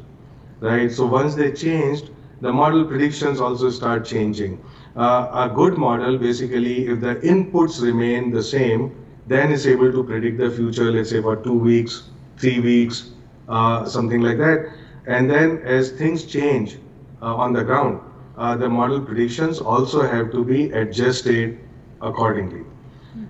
right? 0.60 0.92
So 0.92 1.06
once 1.06 1.34
they 1.34 1.52
changed, 1.52 2.10
the 2.42 2.52
model 2.52 2.84
predictions 2.84 3.40
also 3.40 3.70
start 3.70 4.04
changing. 4.04 4.62
Uh, 4.96 5.48
a 5.48 5.52
good 5.54 5.78
model, 5.78 6.18
basically, 6.18 6.86
if 6.86 7.00
the 7.00 7.16
inputs 7.16 7.82
remain 7.82 8.30
the 8.30 8.42
same, 8.42 8.94
then 9.26 9.50
is 9.50 9.66
able 9.66 9.90
to 9.90 10.04
predict 10.04 10.38
the 10.38 10.50
future, 10.50 10.92
let's 10.92 11.10
say 11.10 11.22
for 11.22 11.36
two 11.36 11.58
weeks, 11.58 12.10
three 12.36 12.60
weeks, 12.60 13.12
uh, 13.48 13.84
something 13.86 14.20
like 14.20 14.38
that. 14.38 14.72
And 15.06 15.30
then 15.30 15.58
as 15.64 15.90
things 15.92 16.24
change 16.24 16.78
uh, 17.22 17.34
on 17.34 17.52
the 17.52 17.64
ground, 17.64 18.00
uh, 18.36 18.56
the 18.56 18.68
model 18.68 19.00
predictions 19.00 19.58
also 19.60 20.02
have 20.02 20.30
to 20.32 20.44
be 20.44 20.70
adjusted 20.72 21.58
accordingly. 22.02 22.64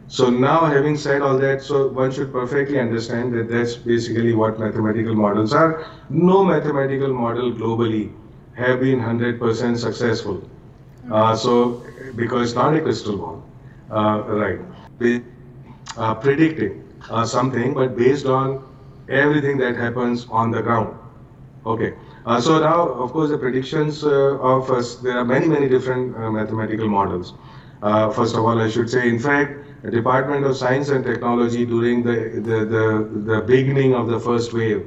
So 0.09 0.31
now 0.31 0.64
having 0.66 0.96
said 0.96 1.20
all 1.20 1.37
that, 1.38 1.62
so 1.62 1.88
one 1.88 2.12
should 2.12 2.33
perfectly 2.33 2.79
understand 2.79 3.35
that 3.35 3.49
that's 3.49 3.75
basically 3.75 4.35
what 4.35 4.59
mathematical 4.59 5.14
models 5.14 5.53
are. 5.53 5.85
No 6.11 6.44
mathematical 6.44 7.12
model 7.12 7.53
globally 7.53 8.12
have 8.55 8.81
been 8.81 9.01
100% 9.01 9.77
successful. 9.77 10.49
Uh, 11.11 11.35
so, 11.37 11.85
because 12.14 12.49
it's 12.49 12.57
not 12.57 12.75
a 12.75 12.81
crystal 12.81 13.16
ball, 13.16 13.44
uh, 13.90 14.22
right? 14.29 14.59
Be- 14.99 15.22
uh, 15.96 16.14
predicting 16.14 16.85
uh, 17.11 17.25
something, 17.25 17.75
but 17.75 17.96
based 17.96 18.27
on 18.27 18.62
everything 19.09 19.57
that 19.59 19.77
happens 19.77 20.27
on 20.31 20.51
the 20.51 20.62
ground. 20.62 20.96
Okay. 21.64 21.94
Uh, 22.25 22.40
so 22.40 22.59
now, 22.59 22.88
of 22.88 23.12
course, 23.12 23.31
the 23.31 23.38
predictions 23.38 24.05
uh, 24.05 24.38
of 24.38 24.70
us, 24.70 24.96
there 24.96 25.18
are 25.18 25.25
many, 25.25 25.46
many 25.49 25.68
different 25.68 26.18
mathematical 26.33 26.88
models. 26.88 27.35
First 28.14 28.35
of 28.35 28.44
all, 28.44 28.61
I 28.61 28.68
should 28.68 28.90
say, 28.90 29.09
in 29.09 29.18
fact, 29.18 29.66
Department 29.91 30.45
of 30.45 30.57
Science 30.57 30.89
and 30.89 31.05
Technology 31.05 31.65
during 31.67 32.03
the, 32.03 32.41
the, 32.41 32.65
the, 32.65 33.33
the 33.33 33.41
beginning 33.43 33.95
of 33.95 34.09
the 34.09 34.19
first 34.19 34.53
wave 34.53 34.87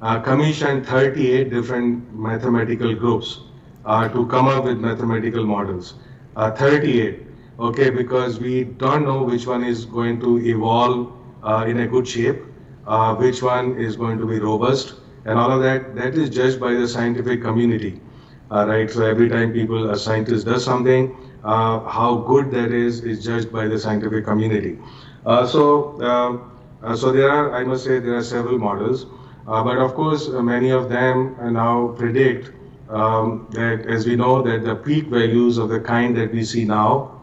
uh, 0.00 0.20
commissioned 0.20 0.86
38 0.86 1.50
different 1.50 2.14
mathematical 2.14 2.94
groups 2.94 3.40
uh, 3.84 4.08
to 4.08 4.26
come 4.26 4.46
up 4.48 4.64
with 4.64 4.78
mathematical 4.78 5.44
models. 5.44 5.94
Uh, 6.36 6.50
38, 6.52 7.26
okay, 7.58 7.90
because 7.90 8.38
we 8.38 8.64
don't 8.64 9.04
know 9.04 9.22
which 9.22 9.46
one 9.46 9.64
is 9.64 9.84
going 9.84 10.20
to 10.20 10.38
evolve 10.38 11.12
uh, 11.42 11.64
in 11.66 11.80
a 11.80 11.86
good 11.86 12.06
shape, 12.06 12.42
uh, 12.86 13.14
which 13.16 13.42
one 13.42 13.76
is 13.78 13.96
going 13.96 14.18
to 14.18 14.26
be 14.26 14.38
robust, 14.38 14.94
and 15.24 15.38
all 15.38 15.50
of 15.50 15.62
that. 15.62 15.96
That 15.96 16.14
is 16.14 16.30
judged 16.30 16.60
by 16.60 16.74
the 16.74 16.86
scientific 16.86 17.42
community, 17.42 18.00
uh, 18.50 18.66
right? 18.66 18.90
So 18.90 19.04
every 19.04 19.28
time 19.28 19.52
people, 19.52 19.90
a 19.90 19.98
scientist 19.98 20.46
does 20.46 20.64
something, 20.64 21.16
uh, 21.44 21.80
how 21.80 22.16
good 22.26 22.50
that 22.50 22.72
is 22.72 23.00
is 23.04 23.24
judged 23.24 23.52
by 23.52 23.68
the 23.68 23.78
scientific 23.78 24.24
community. 24.24 24.78
Uh, 25.26 25.46
so, 25.46 26.00
uh, 26.00 26.86
uh, 26.86 26.96
so 26.96 27.12
there 27.12 27.30
are, 27.30 27.54
I 27.54 27.64
must 27.64 27.84
say, 27.84 27.98
there 27.98 28.16
are 28.16 28.22
several 28.22 28.58
models, 28.58 29.06
uh, 29.46 29.62
but 29.62 29.78
of 29.78 29.94
course, 29.94 30.28
uh, 30.28 30.42
many 30.42 30.70
of 30.70 30.88
them 30.88 31.36
now 31.52 31.94
predict 31.98 32.52
um, 32.88 33.46
that, 33.50 33.86
as 33.86 34.06
we 34.06 34.16
know, 34.16 34.42
that 34.42 34.64
the 34.64 34.74
peak 34.74 35.06
values 35.06 35.58
of 35.58 35.68
the 35.68 35.80
kind 35.80 36.16
that 36.16 36.32
we 36.32 36.44
see 36.44 36.64
now, 36.64 37.20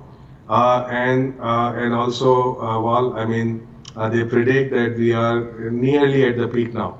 and 0.49 1.33
and 1.39 1.93
also, 1.93 2.59
well, 2.81 3.17
I 3.17 3.25
mean, 3.25 3.67
they 4.11 4.23
predict 4.23 4.71
that 4.71 4.97
we 4.97 5.13
are 5.13 5.71
nearly 5.71 6.25
at 6.25 6.37
the 6.37 6.47
peak 6.47 6.73
now. 6.73 6.99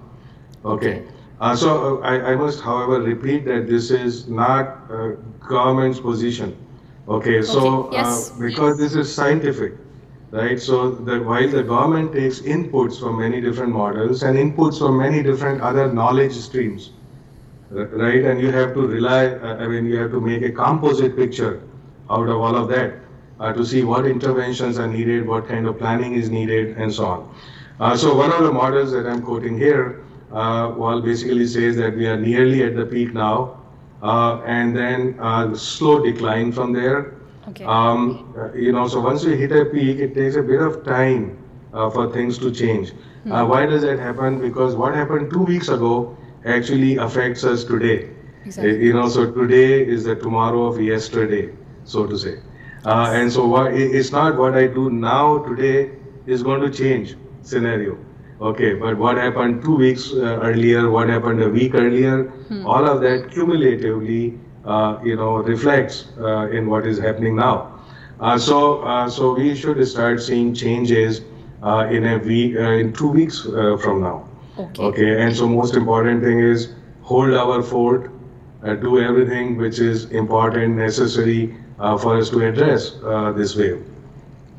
Okay. 0.64 1.04
Uh, 1.40 1.56
so 1.56 2.02
uh, 2.02 2.08
I, 2.08 2.32
I 2.32 2.36
must, 2.36 2.62
however, 2.62 3.02
repeat 3.02 3.46
that 3.46 3.68
this 3.68 3.92
is 3.92 4.28
not 4.28 4.80
uh, 4.90 5.12
government's 5.48 6.00
position. 6.00 6.56
Okay. 7.08 7.42
So 7.42 7.86
Okay, 7.88 7.98
yes. 7.98 8.32
uh, 8.32 8.40
because 8.40 8.78
this 8.78 8.96
is 8.96 9.14
scientific, 9.14 9.74
right? 10.32 10.60
So 10.60 10.92
that 10.92 11.24
while 11.26 11.48
the 11.50 11.64
government 11.64 12.14
takes 12.14 12.40
inputs 12.42 13.00
from 13.00 13.20
many 13.20 13.42
different 13.42 13.74
models 13.74 14.24
and 14.24 14.38
inputs 14.38 14.80
from 14.80 14.98
many 14.98 15.22
different 15.24 15.62
other 15.62 15.92
knowledge 15.92 16.34
streams, 16.34 16.92
right? 17.70 18.24
And 18.24 18.40
you 18.42 18.52
have 18.52 18.74
to 18.74 18.82
rely, 18.88 19.28
uh, 19.28 19.58
I 19.58 19.68
mean, 19.68 19.86
you 19.86 19.98
have 20.00 20.12
to 20.12 20.22
make 20.22 20.42
a 20.44 20.52
composite 20.52 21.16
picture 21.16 21.62
out 22.10 22.28
of 22.30 22.40
all 22.40 22.56
of 22.56 22.70
that 22.70 22.94
uh, 23.40 23.52
to 23.54 23.66
see 23.66 23.84
what 23.84 24.06
interventions 24.06 24.80
are 24.80 24.88
needed, 24.88 25.28
what 25.28 25.48
kind 25.48 25.68
of 25.68 25.78
planning 25.78 26.14
is 26.14 26.30
needed, 26.30 26.78
and 26.78 26.94
so 26.94 27.06
on. 27.06 27.36
Uh, 27.80 27.98
so 27.98 28.16
one 28.16 28.32
of 28.32 28.44
the 28.44 28.52
models 28.52 28.92
that 28.92 29.06
I'm 29.06 29.22
quoting 29.22 29.58
here, 29.58 30.02
uh, 30.32 30.74
well, 30.76 31.02
basically 31.02 31.46
says 31.48 31.76
that 31.78 31.96
we 31.96 32.08
are 32.08 32.18
nearly 32.18 32.64
at 32.64 32.76
the 32.76 32.86
peak 32.86 33.14
now, 33.14 33.62
uh, 34.02 34.42
and 34.46 34.76
then 34.76 35.18
uh, 35.20 35.54
slow 35.56 36.04
decline 36.04 36.52
from 36.52 36.74
there. 36.74 37.16
Okay. 37.50 37.64
Um, 37.66 38.34
uh, 38.38 38.54
you 38.54 38.72
know, 38.72 38.88
so 38.88 39.00
once 39.00 39.24
we 39.24 39.38
hit 39.38 39.52
a 39.52 39.66
peak, 39.66 40.00
it 40.00 40.16
takes 40.16 40.36
a 40.36 40.42
bit 40.42 40.62
of 40.62 40.84
time 40.84 41.38
uh, 41.74 41.90
for 41.90 42.12
things 42.12 42.38
to 42.40 42.52
change. 42.52 42.94
Uh, 43.30 43.46
why 43.46 43.66
does 43.66 43.82
that 43.82 44.00
happen? 44.00 44.40
Because 44.40 44.76
what 44.76 44.94
happened 44.94 45.32
two 45.32 45.44
weeks 45.44 45.68
ago 45.70 46.16
actually 46.46 46.98
affects 46.98 47.44
us 47.44 47.64
today. 47.64 48.10
Exactly. 48.46 48.86
You 48.86 48.94
know, 48.94 49.10
so 49.10 49.32
today 49.32 49.86
is 49.86 50.04
the 50.04 50.16
tomorrow 50.16 50.66
of 50.66 50.80
yesterday, 50.80 51.50
so 51.84 52.06
to 52.06 52.18
say. 52.18 52.40
Uh, 52.86 53.12
and 53.14 53.32
so 53.32 53.48
what, 53.48 53.74
it's 53.74 54.12
not 54.12 54.38
what 54.38 54.56
I 54.56 54.68
do 54.68 54.90
now 54.92 55.40
today 55.40 55.92
is 56.28 56.44
going 56.44 56.62
to 56.62 56.70
change 56.70 57.16
scenario. 57.42 57.98
Okay, 58.42 58.74
but 58.74 58.98
what 58.98 59.18
happened 59.18 59.64
two 59.64 59.76
weeks 59.76 60.12
uh, 60.12 60.40
earlier, 60.44 60.90
what 60.90 61.08
happened 61.08 61.42
a 61.42 61.50
week 61.50 61.74
earlier, 61.74 62.32
all 62.66 62.86
of 62.86 63.00
that 63.02 63.32
cumulatively, 63.32 64.38
uh, 64.66 65.00
you 65.04 65.16
know, 65.16 65.38
reflects 65.38 66.08
uh, 66.20 66.50
in 66.50 66.68
what 66.70 66.86
is 66.86 66.98
happening 67.00 67.36
now. 67.36 67.80
Uh, 68.20 68.38
so, 68.38 68.82
uh, 68.82 69.10
so 69.10 69.34
we 69.36 69.56
should 69.56 69.86
start 69.88 70.22
seeing 70.22 70.54
changes 70.54 71.22
uh, 71.64 71.88
in 71.90 72.06
a 72.06 72.18
week, 72.18 72.56
uh, 72.58 72.72
in 72.72 72.92
two 72.94 73.08
weeks 73.08 73.46
uh, 73.48 73.78
from 73.78 74.02
now. 74.02 74.28
Okay. 74.58 74.84
Okay, 74.84 75.22
and 75.22 75.36
so 75.36 75.48
most 75.48 75.76
important 75.76 76.22
thing 76.24 76.40
is 76.40 76.74
hold 77.02 77.34
our 77.34 77.62
fort, 77.64 78.12
uh, 78.64 78.74
do 78.76 79.00
everything 79.00 79.58
which 79.58 79.80
is 79.80 80.06
important, 80.12 80.76
necessary 80.76 81.56
uh, 81.80 81.98
for 81.98 82.18
us 82.18 82.30
to 82.30 82.46
address 82.46 82.96
uh, 83.04 83.32
this 83.32 83.56
wave. 83.56 83.84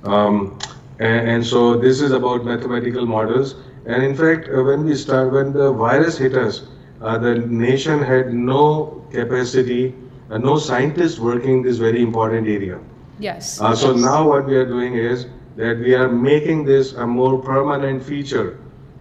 Um, 0.05 0.59
and, 0.99 1.29
and 1.29 1.47
so 1.47 1.77
this 1.77 2.01
is 2.01 2.13
about 2.13 2.45
mathematical 2.45 3.07
models. 3.07 3.57
And 3.87 4.03
in 4.03 4.17
fact, 4.17 4.49
uh, 4.49 4.63
when 4.63 4.85
we 4.85 4.95
start, 4.95 5.33
when 5.33 5.53
the 5.53 5.73
virus 5.73 6.19
hit 6.19 6.35
us, 6.35 6.67
uh, 7.01 7.19
the 7.19 7.35
nation 7.35 8.03
had 8.03 8.33
no 8.33 9.07
capacity, 9.13 9.95
uh, 10.31 10.39
no 10.39 10.59
scientists 10.59 11.19
working 11.19 11.63
this 11.63 11.77
very 11.77 12.03
important 12.03 12.49
area. 12.49 12.79
Yes. 13.19 13.61
Uh, 13.61 13.75
so 13.75 13.95
now 13.95 14.29
what 14.29 14.47
we 14.47 14.57
are 14.57 14.67
doing 14.67 14.95
is 14.95 15.27
that 15.57 15.79
we 15.79 15.95
are 15.95 16.09
making 16.09 16.65
this 16.65 16.93
a 16.95 17.07
more 17.07 17.39
permanent 17.39 18.03
feature, 18.03 18.59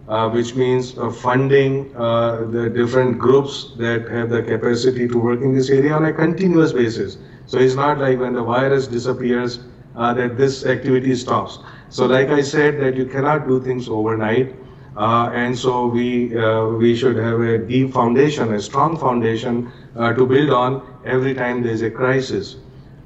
uh, 0.08 0.28
which 0.30 0.54
means 0.54 0.96
uh, 0.98 1.10
funding 1.10 1.94
uh, 1.96 2.44
the 2.50 2.70
different 2.70 3.18
groups 3.18 3.72
that 3.78 4.08
have 4.08 4.30
the 4.30 4.42
capacity 4.42 5.08
to 5.08 5.18
work 5.18 5.40
in 5.40 5.54
this 5.54 5.68
area 5.68 5.92
on 5.92 6.04
a 6.04 6.12
continuous 6.12 6.72
basis. 6.72 7.18
So 7.46 7.58
it's 7.58 7.74
not 7.74 7.98
like 7.98 8.18
when 8.18 8.34
the 8.34 8.42
virus 8.42 8.86
disappears 8.86 9.60
uh, 9.96 10.14
that 10.14 10.36
this 10.36 10.64
activity 10.64 11.14
stops. 11.14 11.58
So 11.96 12.04
like 12.04 12.28
I 12.28 12.42
said, 12.42 12.78
that 12.80 12.94
you 12.94 13.06
cannot 13.06 13.48
do 13.48 13.58
things 13.58 13.88
overnight. 13.88 14.54
Uh, 14.98 15.30
and 15.32 15.58
so 15.58 15.86
we, 15.86 16.36
uh, 16.36 16.66
we 16.66 16.94
should 16.94 17.16
have 17.16 17.40
a 17.40 17.56
deep 17.56 17.94
foundation, 17.94 18.52
a 18.52 18.60
strong 18.60 18.98
foundation 18.98 19.72
uh, 19.96 20.12
to 20.12 20.26
build 20.26 20.50
on 20.50 20.82
every 21.06 21.32
time 21.32 21.62
there's 21.62 21.80
a 21.80 21.90
crisis. 21.90 22.56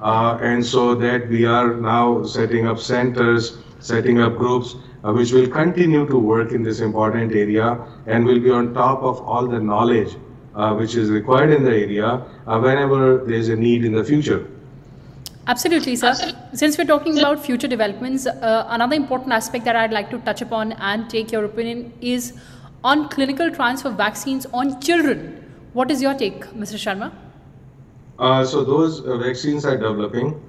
Uh, 0.00 0.38
and 0.42 0.66
so 0.66 0.96
that 0.96 1.29
we 1.29 1.44
are 1.44 1.74
now 1.74 2.24
setting 2.24 2.66
up 2.66 2.81
centers, 2.81 3.59
setting 3.79 4.20
up 4.20 4.37
groups, 4.37 4.74
uh, 5.05 5.12
which 5.12 5.31
will 5.31 5.46
continue 5.46 6.05
to 6.09 6.18
work 6.18 6.50
in 6.50 6.64
this 6.64 6.81
important 6.81 7.31
area 7.31 7.79
and 8.07 8.24
will 8.24 8.40
be 8.40 8.50
on 8.50 8.74
top 8.74 9.05
of 9.05 9.20
all 9.20 9.46
the 9.46 9.61
knowledge 9.61 10.16
uh, 10.57 10.74
which 10.74 10.96
is 10.96 11.11
required 11.11 11.50
in 11.50 11.62
the 11.62 11.70
area 11.70 12.24
uh, 12.48 12.59
whenever 12.59 13.24
there's 13.24 13.50
a 13.50 13.57
need 13.57 13.85
in 13.85 13.92
the 13.92 14.03
future. 14.03 14.48
Absolutely, 15.50 15.96
sir. 15.96 16.14
Since 16.52 16.78
we're 16.78 16.84
talking 16.84 17.18
about 17.18 17.44
future 17.44 17.66
developments, 17.66 18.24
uh, 18.24 18.66
another 18.68 18.94
important 18.94 19.32
aspect 19.32 19.64
that 19.64 19.74
I'd 19.74 19.92
like 19.92 20.08
to 20.10 20.18
touch 20.20 20.42
upon 20.42 20.72
and 20.90 21.10
take 21.10 21.32
your 21.32 21.44
opinion 21.44 21.92
is 22.00 22.34
on 22.84 23.08
clinical 23.08 23.50
trials 23.50 23.82
for 23.82 23.90
vaccines 23.90 24.46
on 24.52 24.80
children. 24.80 25.24
What 25.72 25.90
is 25.90 26.00
your 26.00 26.14
take, 26.14 26.44
Mr. 26.62 26.78
Sharma? 26.84 27.10
Uh, 28.20 28.44
so 28.44 28.62
those 28.62 29.00
uh, 29.00 29.18
vaccines 29.18 29.64
are 29.64 29.76
developing. 29.76 30.40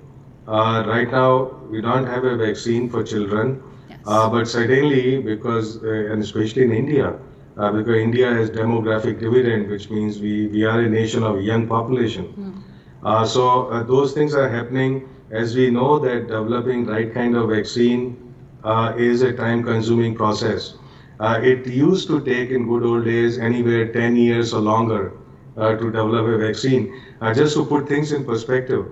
Uh, 0.48 0.84
right 0.86 1.10
now, 1.10 1.46
we 1.72 1.82
don't 1.82 2.06
have 2.06 2.24
a 2.24 2.38
vaccine 2.38 2.88
for 2.88 3.04
children, 3.04 3.64
Yes. 3.90 4.00
uh, 4.06 4.30
but 4.30 4.48
certainly 4.48 5.20
because, 5.20 5.84
uh, 5.84 6.12
and 6.12 6.22
especially 6.22 6.62
in 6.64 6.72
India, 6.72 7.16
uh, 7.58 7.72
because 7.72 7.96
India 7.96 8.32
has 8.32 8.52
demographic 8.52 9.20
dividend, 9.20 9.68
which 9.68 9.90
means 9.90 10.20
we, 10.20 10.48
we 10.48 10.64
are 10.64 10.80
a 10.82 10.90
nation 10.90 11.24
of 11.24 11.42
young 11.42 11.68
population. 11.68 12.64
Uh, 13.04 13.26
so 13.26 13.68
uh, 13.72 13.84
those 13.84 14.14
things 14.14 14.34
are 14.36 14.48
happening 14.50 15.10
as 15.32 15.56
we 15.56 15.70
know 15.72 15.98
that 16.00 16.28
developing 16.28 16.86
right 16.86 17.14
kind 17.14 17.36
of 17.36 17.50
vaccine 17.50 18.34
uh, 18.64 18.94
is 18.98 19.22
a 19.22 19.34
time-consuming 19.34 20.16
process. 20.16 20.76
Uh, 21.20 21.40
it 21.42 21.66
used 21.68 22.08
to 22.08 22.20
take 22.22 22.50
in 22.50 22.68
good 22.68 22.84
old 22.84 23.06
days 23.06 23.38
anywhere 23.40 23.92
10 23.92 24.16
years 24.16 24.54
or 24.54 24.62
longer 24.62 25.14
uh, 25.58 25.76
to 25.76 25.86
develop 25.86 26.26
a 26.28 26.38
vaccine. 26.38 27.02
Uh, 27.22 27.34
just 27.34 27.56
to 27.56 27.66
put 27.66 27.88
things 27.88 28.12
in 28.12 28.24
perspective, 28.26 28.86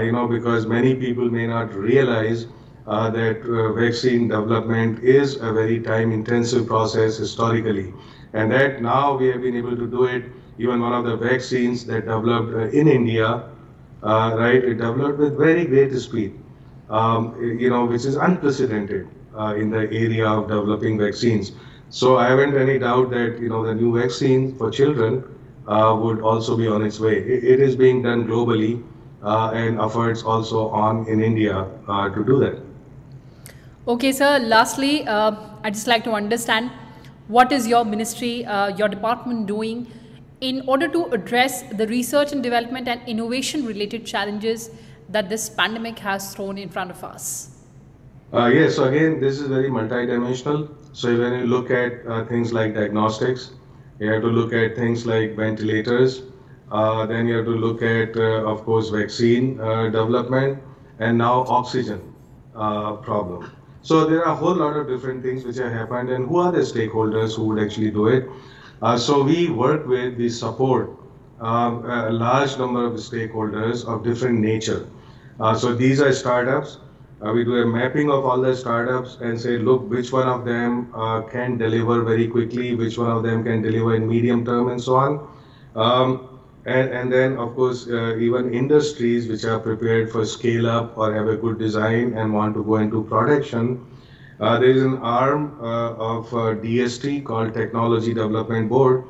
you 0.00 0.12
know, 0.12 0.28
because 0.28 0.66
many 0.66 0.94
people 0.94 1.28
may 1.28 1.46
not 1.46 1.74
realize 1.74 2.46
that 2.86 3.42
vaccine 3.76 4.28
development 4.28 5.02
is 5.02 5.36
a 5.36 5.52
very 5.52 5.80
time-intensive 5.80 6.66
process 6.66 7.16
historically, 7.16 7.92
and 8.32 8.50
that 8.52 8.80
now 8.80 9.16
we 9.16 9.26
have 9.26 9.42
been 9.42 9.56
able 9.56 9.76
to 9.76 9.86
do 9.86 10.04
it. 10.04 10.24
Even 10.62 10.80
one 10.80 10.92
of 10.92 11.04
the 11.04 11.16
vaccines 11.16 11.84
that 11.86 12.02
developed 12.06 12.54
uh, 12.54 12.78
in 12.80 12.86
India, 12.86 13.42
uh, 14.04 14.36
right, 14.38 14.62
it 14.62 14.74
developed 14.74 15.18
with 15.18 15.36
very 15.36 15.64
great 15.64 15.92
speed, 15.98 16.38
um, 16.88 17.34
you 17.58 17.68
know, 17.68 17.84
which 17.84 18.04
is 18.04 18.14
unprecedented 18.14 19.08
uh, 19.36 19.56
in 19.56 19.70
the 19.70 19.90
area 19.90 20.24
of 20.24 20.46
developing 20.46 20.96
vaccines. 20.96 21.50
So 21.90 22.16
I 22.16 22.28
haven't 22.28 22.56
any 22.56 22.78
doubt 22.78 23.10
that 23.10 23.40
you 23.40 23.48
know 23.48 23.66
the 23.66 23.74
new 23.74 23.98
vaccine 24.00 24.54
for 24.56 24.70
children 24.70 25.24
would 25.66 26.20
also 26.20 26.56
be 26.56 26.68
on 26.68 26.82
its 26.82 27.00
way. 27.00 27.16
It, 27.18 27.58
is 27.58 27.74
being 27.74 28.02
done 28.02 28.24
globally, 28.28 28.84
uh, 29.24 29.50
and 29.54 29.80
efforts 29.80 30.22
also 30.22 30.68
on 30.68 31.08
in 31.08 31.20
India 31.22 31.66
uh, 31.88 32.08
to 32.10 32.24
do 32.24 32.38
that. 32.38 32.62
Okay, 33.88 34.12
sir. 34.12 34.38
Lastly, 34.38 35.04
uh, 35.08 35.32
I'd 35.64 35.74
just 35.74 35.88
like 35.88 36.04
to 36.04 36.12
understand 36.12 36.70
what 37.26 37.50
is 37.50 37.66
your 37.66 37.84
ministry, 37.84 38.46
your 38.76 38.88
department 38.88 39.46
doing 39.46 39.88
in 40.42 40.60
order 40.66 40.88
to 40.88 41.06
address 41.16 41.62
the 41.80 41.86
research 41.86 42.32
and 42.32 42.42
development 42.42 42.88
and 42.88 43.00
innovation 43.06 43.64
related 43.64 44.04
challenges 44.04 44.70
that 45.08 45.28
this 45.28 45.48
pandemic 45.48 45.98
has 45.98 46.34
thrown 46.34 46.58
in 46.58 46.68
front 46.68 46.90
of 46.90 47.04
us? 47.04 47.50
Uh, 48.34 48.46
yes, 48.46 48.76
so 48.76 48.84
again, 48.84 49.20
this 49.20 49.38
is 49.38 49.46
very 49.46 49.70
multidimensional. 49.70 50.68
So 50.92 51.16
when 51.16 51.38
you 51.38 51.46
look 51.46 51.70
at 51.70 52.04
uh, 52.06 52.24
things 52.26 52.52
like 52.52 52.74
diagnostics, 52.74 53.52
you 54.00 54.10
have 54.10 54.22
to 54.22 54.28
look 54.28 54.52
at 54.52 54.74
things 54.74 55.06
like 55.06 55.36
ventilators. 55.36 56.22
Uh, 56.72 57.06
then 57.06 57.28
you 57.28 57.36
have 57.36 57.44
to 57.44 57.56
look 57.66 57.82
at, 57.82 58.16
uh, 58.16 58.50
of 58.52 58.64
course, 58.64 58.88
vaccine 58.88 59.60
uh, 59.60 59.84
development, 59.84 60.60
and 60.98 61.18
now 61.18 61.44
oxygen 61.46 62.00
uh, 62.56 62.94
problem. 62.94 63.52
So 63.82 64.06
there 64.06 64.24
are 64.24 64.32
a 64.32 64.34
whole 64.34 64.54
lot 64.54 64.76
of 64.76 64.88
different 64.88 65.22
things 65.22 65.44
which 65.44 65.56
have 65.58 65.72
happened, 65.72 66.08
and 66.08 66.26
who 66.28 66.38
are 66.38 66.50
the 66.50 66.60
stakeholders 66.60 67.36
who 67.36 67.44
would 67.48 67.62
actually 67.62 67.90
do 67.90 68.06
it? 68.06 68.28
Uh, 68.82 68.98
so 68.98 69.22
we 69.22 69.48
work 69.48 69.86
with, 69.86 70.16
we 70.16 70.28
support 70.28 70.90
a 71.40 72.10
large 72.10 72.58
number 72.58 72.84
of 72.84 72.94
stakeholders 72.94 73.86
of 73.86 74.02
different 74.02 74.40
nature. 74.40 74.86
Uh, 75.40 75.54
so 75.54 75.74
these 75.74 76.00
are 76.00 76.12
startups. 76.12 76.78
Uh, 77.24 77.32
we 77.32 77.44
do 77.44 77.62
a 77.62 77.66
mapping 77.66 78.10
of 78.10 78.24
all 78.24 78.40
the 78.40 78.54
startups 78.54 79.18
and 79.20 79.40
say, 79.40 79.56
look, 79.56 79.88
which 79.88 80.12
one 80.12 80.28
of 80.28 80.44
them 80.44 80.92
can 81.30 81.56
deliver 81.56 82.02
very 82.02 82.26
quickly, 82.26 82.74
which 82.74 82.98
one 82.98 83.10
of 83.10 83.22
them 83.22 83.44
can 83.44 83.62
deliver 83.62 83.94
in 83.94 84.08
medium 84.08 84.44
term, 84.44 84.68
and 84.68 84.82
so 84.82 84.96
on. 84.96 85.28
Um, 85.76 86.40
and, 86.64 86.90
and 86.90 87.12
then, 87.12 87.36
of 87.38 87.54
course, 87.54 87.88
uh, 87.88 88.16
even 88.16 88.52
industries 88.52 89.28
which 89.28 89.44
are 89.44 89.58
prepared 89.58 90.10
for 90.10 90.24
scale 90.24 90.68
up 90.68 90.98
or 90.98 91.14
have 91.14 91.28
a 91.28 91.36
good 91.36 91.58
design 91.58 92.14
and 92.14 92.32
want 92.32 92.54
to 92.54 92.64
go 92.64 92.76
into 92.76 93.02
production. 93.04 93.84
Uh, 94.42 94.58
there 94.58 94.70
is 94.70 94.82
an 94.82 94.98
arm 94.98 95.56
uh, 95.62 95.92
of 95.94 96.26
uh, 96.34 96.38
DST 96.62 97.22
called 97.22 97.54
Technology 97.54 98.12
Development 98.12 98.68
Board, 98.68 99.04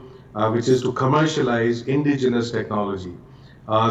which 0.52 0.68
is 0.68 0.82
to 0.82 0.92
commercialize 0.92 1.80
indigenous 1.88 2.50
technology. 2.50 3.14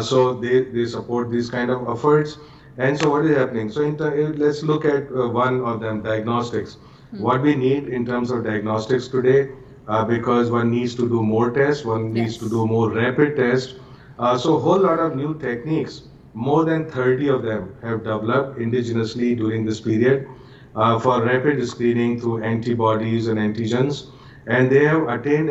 So 0.02 0.34
they, 0.34 0.62
they 0.62 0.86
support 0.86 1.32
these 1.32 1.50
kind 1.50 1.68
of 1.68 1.88
efforts. 1.88 2.38
And 2.78 2.96
so 2.96 3.10
what 3.10 3.24
is 3.24 3.36
happening? 3.36 3.72
So 3.72 3.82
in 3.82 3.96
let's 4.38 4.62
look 4.62 4.84
at 4.84 5.10
one 5.10 5.60
of 5.62 5.80
them, 5.80 6.00
diagnostics. 6.02 6.76
What 7.18 7.42
we 7.42 7.56
need 7.56 7.88
in 7.88 8.06
terms 8.06 8.30
of 8.30 8.44
diagnostics 8.44 9.08
today, 9.08 9.50
uh, 9.88 10.04
because 10.04 10.48
one 10.48 10.70
needs 10.70 10.94
to 10.94 11.08
do 11.08 11.24
more 11.24 11.50
tests, 11.50 11.84
one 11.84 12.12
needs 12.12 12.38
to 12.38 12.48
do 12.48 12.68
more 12.68 12.90
rapid 12.92 13.34
tests. 13.34 13.74
Uh, 14.16 14.38
so 14.38 14.56
a 14.56 14.60
whole 14.60 14.78
lot 14.78 15.00
of 15.00 15.16
new 15.16 15.36
techniques, 15.40 16.02
more 16.34 16.64
than 16.64 16.88
30 16.88 17.28
of 17.30 17.42
them 17.42 17.74
have 17.82 18.04
developed 18.04 18.60
indigenously 18.60 19.36
during 19.36 19.66
this 19.66 19.80
period 19.80 20.28
uh, 20.74 20.98
for 20.98 21.22
rapid 21.22 21.66
screening 21.66 22.20
through 22.20 22.42
antibodies 22.42 23.28
and 23.28 23.38
antigens, 23.38 24.06
and 24.46 24.70
they 24.70 24.84
have 24.84 25.08
attained 25.08 25.50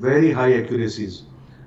very 0.00 0.32
high 0.32 0.54
accuracies. 0.54 1.22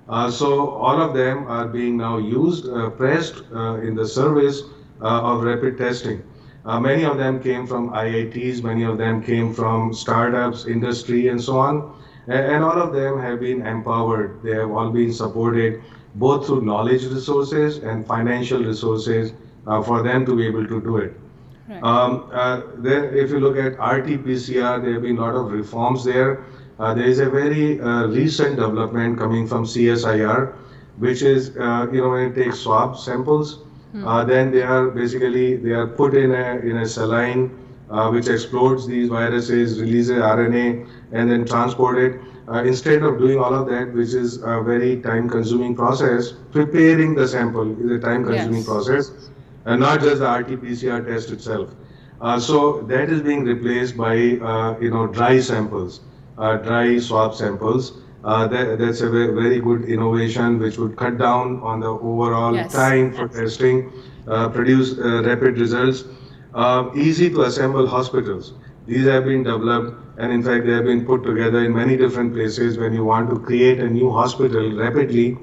Uh, 0.08 0.30
so 0.30 0.70
all 0.70 1.02
of 1.02 1.16
them 1.16 1.48
are 1.48 1.68
being 1.68 1.98
now 1.98 2.18
used, 2.18 2.68
uh, 2.70 2.90
pressed 2.92 3.42
uh, 3.54 3.76
in 3.76 3.96
the 3.96 4.08
service 4.08 4.62
uh, 5.02 5.22
of 5.22 5.44
rapid 5.44 5.78
testing. 5.78 6.22
Uh, 6.66 6.80
many 6.80 7.04
of 7.04 7.18
them 7.18 7.42
came 7.42 7.66
from 7.66 7.90
IITs, 7.92 8.64
many 8.64 8.84
of 8.84 8.98
them 8.98 9.22
came 9.22 9.54
from 9.54 9.94
startups, 9.94 10.66
industry, 10.66 11.28
and 11.28 11.42
so 11.42 11.58
on. 11.58 11.94
And, 12.28 12.54
and 12.54 12.64
all 12.64 12.80
of 12.80 12.94
them 12.94 13.20
have 13.20 13.40
been 13.40 13.66
empowered. 13.66 14.42
They 14.44 14.54
have 14.56 14.72
all 14.72 14.90
been 14.90 15.14
supported 15.14 15.82
both 16.16 16.48
through 16.48 16.62
knowledge 16.62 17.06
resources 17.06 17.80
and 17.80 18.06
financial 18.06 18.64
resources 18.64 19.34
for 19.84 20.02
them 20.02 20.26
to 20.26 20.36
be 20.36 20.46
able 20.48 20.66
to 20.66 20.82
do 20.82 20.98
it. 20.98 21.20
Right. 21.68 21.84
Um, 21.84 22.30
uh, 22.32 22.62
then, 22.78 23.06
if 23.16 23.32
you 23.32 23.40
look 23.40 23.58
at 23.58 23.74
RT-PCR, 23.80 24.84
there 24.84 24.94
have 24.94 25.02
been 25.02 25.18
a 25.18 25.22
lot 25.22 25.36
of 25.36 25.52
reforms 25.52 26.04
there. 26.04 26.46
Uh, 26.78 26.94
there 26.94 27.06
is 27.06 27.20
a 27.20 27.30
very 27.30 27.80
uh, 27.82 28.08
recent 28.08 28.58
development 28.58 29.18
coming 29.18 29.48
from 29.48 29.66
CSIR, 29.66 30.54
which 30.98 31.22
is, 31.24 31.56
uh, 31.58 31.88
you 31.92 32.02
know, 32.02 32.10
when 32.10 32.32
it 32.32 32.36
takes 32.36 32.60
swab 32.60 32.98
samples, 32.98 33.64
hmm. 33.92 34.04
then 34.28 34.52
they 34.52 34.62
are 34.62 34.90
basically 34.90 35.56
they 35.56 35.72
are 35.72 35.88
put 35.88 36.14
in 36.14 36.32
a 36.32 36.60
in 36.60 36.78
a 36.78 36.86
saline 36.86 37.50
which 38.12 38.28
explodes 38.28 38.86
these 38.86 39.10
viruses, 39.10 39.80
releases 39.80 40.18
RNA, 40.18 40.88
and 41.14 41.32
then 41.32 41.46
transported. 41.46 42.20
Uh, 42.48 42.64
instead 42.64 43.02
of 43.02 43.18
doing 43.18 43.40
all 43.40 43.54
of 43.56 43.68
that, 43.68 43.92
which 43.94 44.14
is 44.14 44.38
a 44.44 44.62
very 44.62 45.02
time-consuming 45.02 45.76
process, 45.76 46.34
preparing 46.52 47.16
the 47.16 47.28
sample 47.28 47.72
is 47.84 47.92
a 47.92 48.00
time-consuming 48.00 48.58
yes. 48.58 48.66
process, 48.66 49.12
and 49.66 49.80
not 49.82 50.02
just 50.02 50.20
the 50.20 50.30
RT-PCR 50.30 51.06
test 51.06 51.32
itself. 51.32 51.70
Uh, 52.22 52.40
so 52.40 52.82
that 52.84 53.10
is 53.10 53.22
being 53.22 53.44
replaced 53.44 53.98
by 53.98 54.16
uh, 54.16 54.78
you 54.80 54.90
know 54.90 55.08
dry 55.08 55.40
samples, 55.40 56.02
uh, 56.38 56.58
dry 56.58 56.98
swab 56.98 57.36
samples. 57.36 58.02
Uh, 58.24 58.48
that, 58.48 58.80
that's 58.80 59.02
a 59.02 59.10
very, 59.10 59.60
good 59.60 59.84
innovation 59.84 60.58
which 60.58 60.80
would 60.80 60.96
cut 60.98 61.20
down 61.20 61.60
on 61.60 61.80
the 61.80 61.88
overall 61.88 62.56
yes. 62.56 62.74
time 62.74 63.14
for 63.14 63.28
testing, 63.28 63.92
uh, 64.28 64.50
produce 64.50 64.94
rapid 65.28 65.60
results. 65.60 66.06
easy 66.96 67.30
to 67.30 67.42
assemble 67.44 67.86
hospitals. 67.86 68.54
These 68.88 69.06
have 69.06 69.26
been 69.26 69.44
developed 69.44 69.96
and 70.18 70.32
in 70.32 70.42
fact 70.42 70.66
they 70.66 70.74
have 70.74 70.86
been 70.86 71.06
put 71.06 71.24
together 71.24 71.64
in 71.66 71.74
many 71.74 71.98
different 71.98 72.34
places 72.34 72.78
when 72.78 72.94
you 72.94 73.04
want 73.04 73.30
to 73.30 73.40
create 73.40 73.80
a 73.80 73.90
new 73.90 74.12
hospital 74.12 74.72
rapidly. 74.76 75.38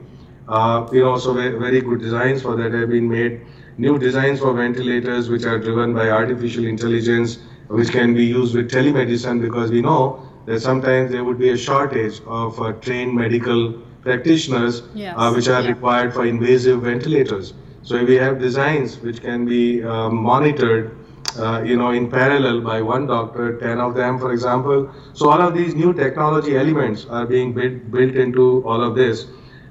Uh, 0.49 0.89
you 0.93 1.01
know, 1.01 1.17
so 1.19 1.35
very, 1.35 1.59
very 1.59 1.81
good 1.81 2.01
designs 2.01 2.43
for 2.43 2.57
that 2.57 2.73
have 2.73 2.89
been 2.89 3.09
made. 3.09 3.43
New 3.79 3.99
designs 3.99 4.41
for 4.41 4.53
ventilators 4.53 5.29
which 5.29 5.45
are 5.45 5.59
driven 5.59 5.95
by 5.95 6.11
artificial 6.11 6.67
intelligence, 6.67 7.39
which 7.69 7.91
can 7.91 8.15
be 8.15 8.25
used 8.25 8.55
with 8.55 8.71
telemedicine 8.71 9.41
because 9.41 9.71
we 9.71 9.81
know 9.81 10.29
that 10.47 10.61
sometimes 10.61 11.11
there 11.11 11.25
would 11.25 11.39
be 11.39 11.51
a 11.51 11.57
shortage 11.57 12.21
of 12.27 12.61
uh, 12.61 12.73
trained 12.73 13.15
medical 13.15 13.73
practitioners 14.03 14.83
yes. 14.95 15.15
uh, 15.17 15.33
which 15.33 15.49
are 15.49 15.63
yeah. 15.63 15.69
required 15.69 16.13
for 16.13 16.27
invasive 16.27 16.83
ventilators. 16.83 17.55
So 17.83 17.97
if 17.97 18.09
we 18.09 18.17
have 18.17 18.39
designs 18.39 18.99
which 18.99 19.23
can 19.23 19.45
be 19.45 19.83
uh, 19.83 20.09
monitored 20.11 20.97
uh, 21.39 21.63
you 21.63 21.77
know, 21.77 21.91
in 21.91 22.11
parallel 22.11 22.61
by 22.61 22.83
one 22.83 23.07
doctor, 23.07 23.59
10 23.59 23.81
of 23.81 23.95
them, 23.95 24.19
for 24.19 24.33
example. 24.33 24.91
So 25.15 25.31
all 25.31 25.41
of 25.41 25.55
these 25.55 25.75
new 25.75 25.95
technology 25.95 26.57
elements 26.57 27.07
are 27.07 27.27
being 27.27 27.55
built, 27.55 27.91
built 27.91 28.15
into 28.15 28.63
all 28.67 28.83
of 28.83 28.95
this. 28.95 29.27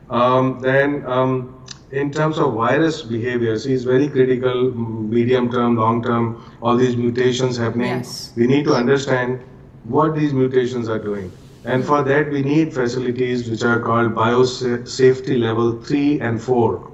Um, 0.09 0.59
then 0.59 1.05
um, 1.05 1.60
in 1.91 2.11
terms 2.11 2.37
of 2.37 2.53
virus 2.53 3.01
behavior, 3.01 3.57
see, 3.57 3.73
it's 3.73 3.83
very 3.83 4.07
critical, 4.07 4.71
medium 4.71 5.51
term, 5.51 5.75
long 5.75 6.01
term, 6.01 6.43
all 6.61 6.77
these 6.77 6.95
mutations 6.95 7.57
happening. 7.57 7.87
Yes. 7.87 8.31
We 8.35 8.47
need 8.47 8.63
to 8.65 8.73
understand 8.73 9.41
what 9.83 10.15
these 10.15 10.33
mutations 10.33 10.87
are 10.87 10.99
doing. 10.99 11.31
And 11.65 11.85
for 11.85 12.01
that, 12.03 12.31
we 12.31 12.41
need 12.41 12.73
facilities 12.73 13.49
which 13.49 13.63
are 13.63 13.79
called 13.79 14.15
biosafety 14.15 15.39
level 15.39 15.81
3 15.81 16.19
and 16.21 16.41
4, 16.41 16.91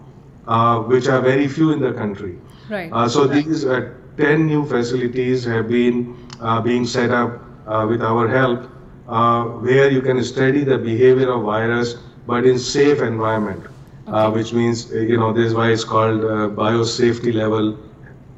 uh, 0.48 0.80
which 0.80 1.08
are 1.08 1.22
very 1.22 1.48
few 1.48 1.72
in 1.72 1.80
the 1.80 1.94
country. 1.94 2.38
Right. 2.70 2.92
Uh, 2.92 3.08
so 3.08 3.28
right. 3.28 3.46
these 3.46 3.64
are 3.64 3.98
10 4.18 4.46
new 4.46 4.66
facilities 4.66 5.46
have 5.46 5.70
been 5.70 6.18
uh, 6.42 6.60
being 6.60 6.86
set 6.86 7.12
up 7.12 7.42
uh, 7.68 7.86
with 7.88 8.02
our 8.02 8.28
help 8.28 8.70
uh, 9.08 9.44
where 9.44 9.90
you 9.90 10.02
can 10.02 10.24
study 10.24 10.64
the 10.64 10.78
behavior 10.78 11.32
of 11.32 11.44
virus 11.44 11.96
but 12.26 12.46
in 12.46 12.58
safe 12.60 13.02
environment 13.02 13.64
uh, 13.66 13.70
okay. 14.08 14.38
which 14.38 14.54
means 14.54 14.92
uh, 14.92 15.00
you 15.00 15.18
know 15.18 15.32
this 15.34 15.48
is 15.48 15.54
why 15.54 15.70
it's 15.72 15.84
called 15.84 16.24
uh, 16.24 16.50
biosafety 16.62 17.34
level 17.34 17.78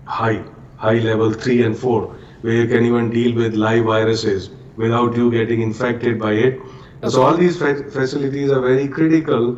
high 0.06 0.44
high 0.78 1.00
level 1.00 1.34
3 1.34 1.64
and 1.64 1.78
4 1.78 2.16
where 2.42 2.54
you 2.54 2.68
can 2.68 2.86
even 2.86 3.10
deal 3.10 3.36
with 3.36 3.56
live 3.56 3.86
viruses 3.86 4.50
without 4.76 5.16
you 5.16 5.32
getting 5.32 5.62
infected 5.62 6.20
by 6.20 6.34
it 6.34 6.60
okay. 6.60 7.10
so 7.10 7.24
all 7.24 7.36
these 7.46 7.58
fa 7.64 7.74
facilities 7.98 8.52
are 8.52 8.62
very 8.62 8.88
critical 9.00 9.50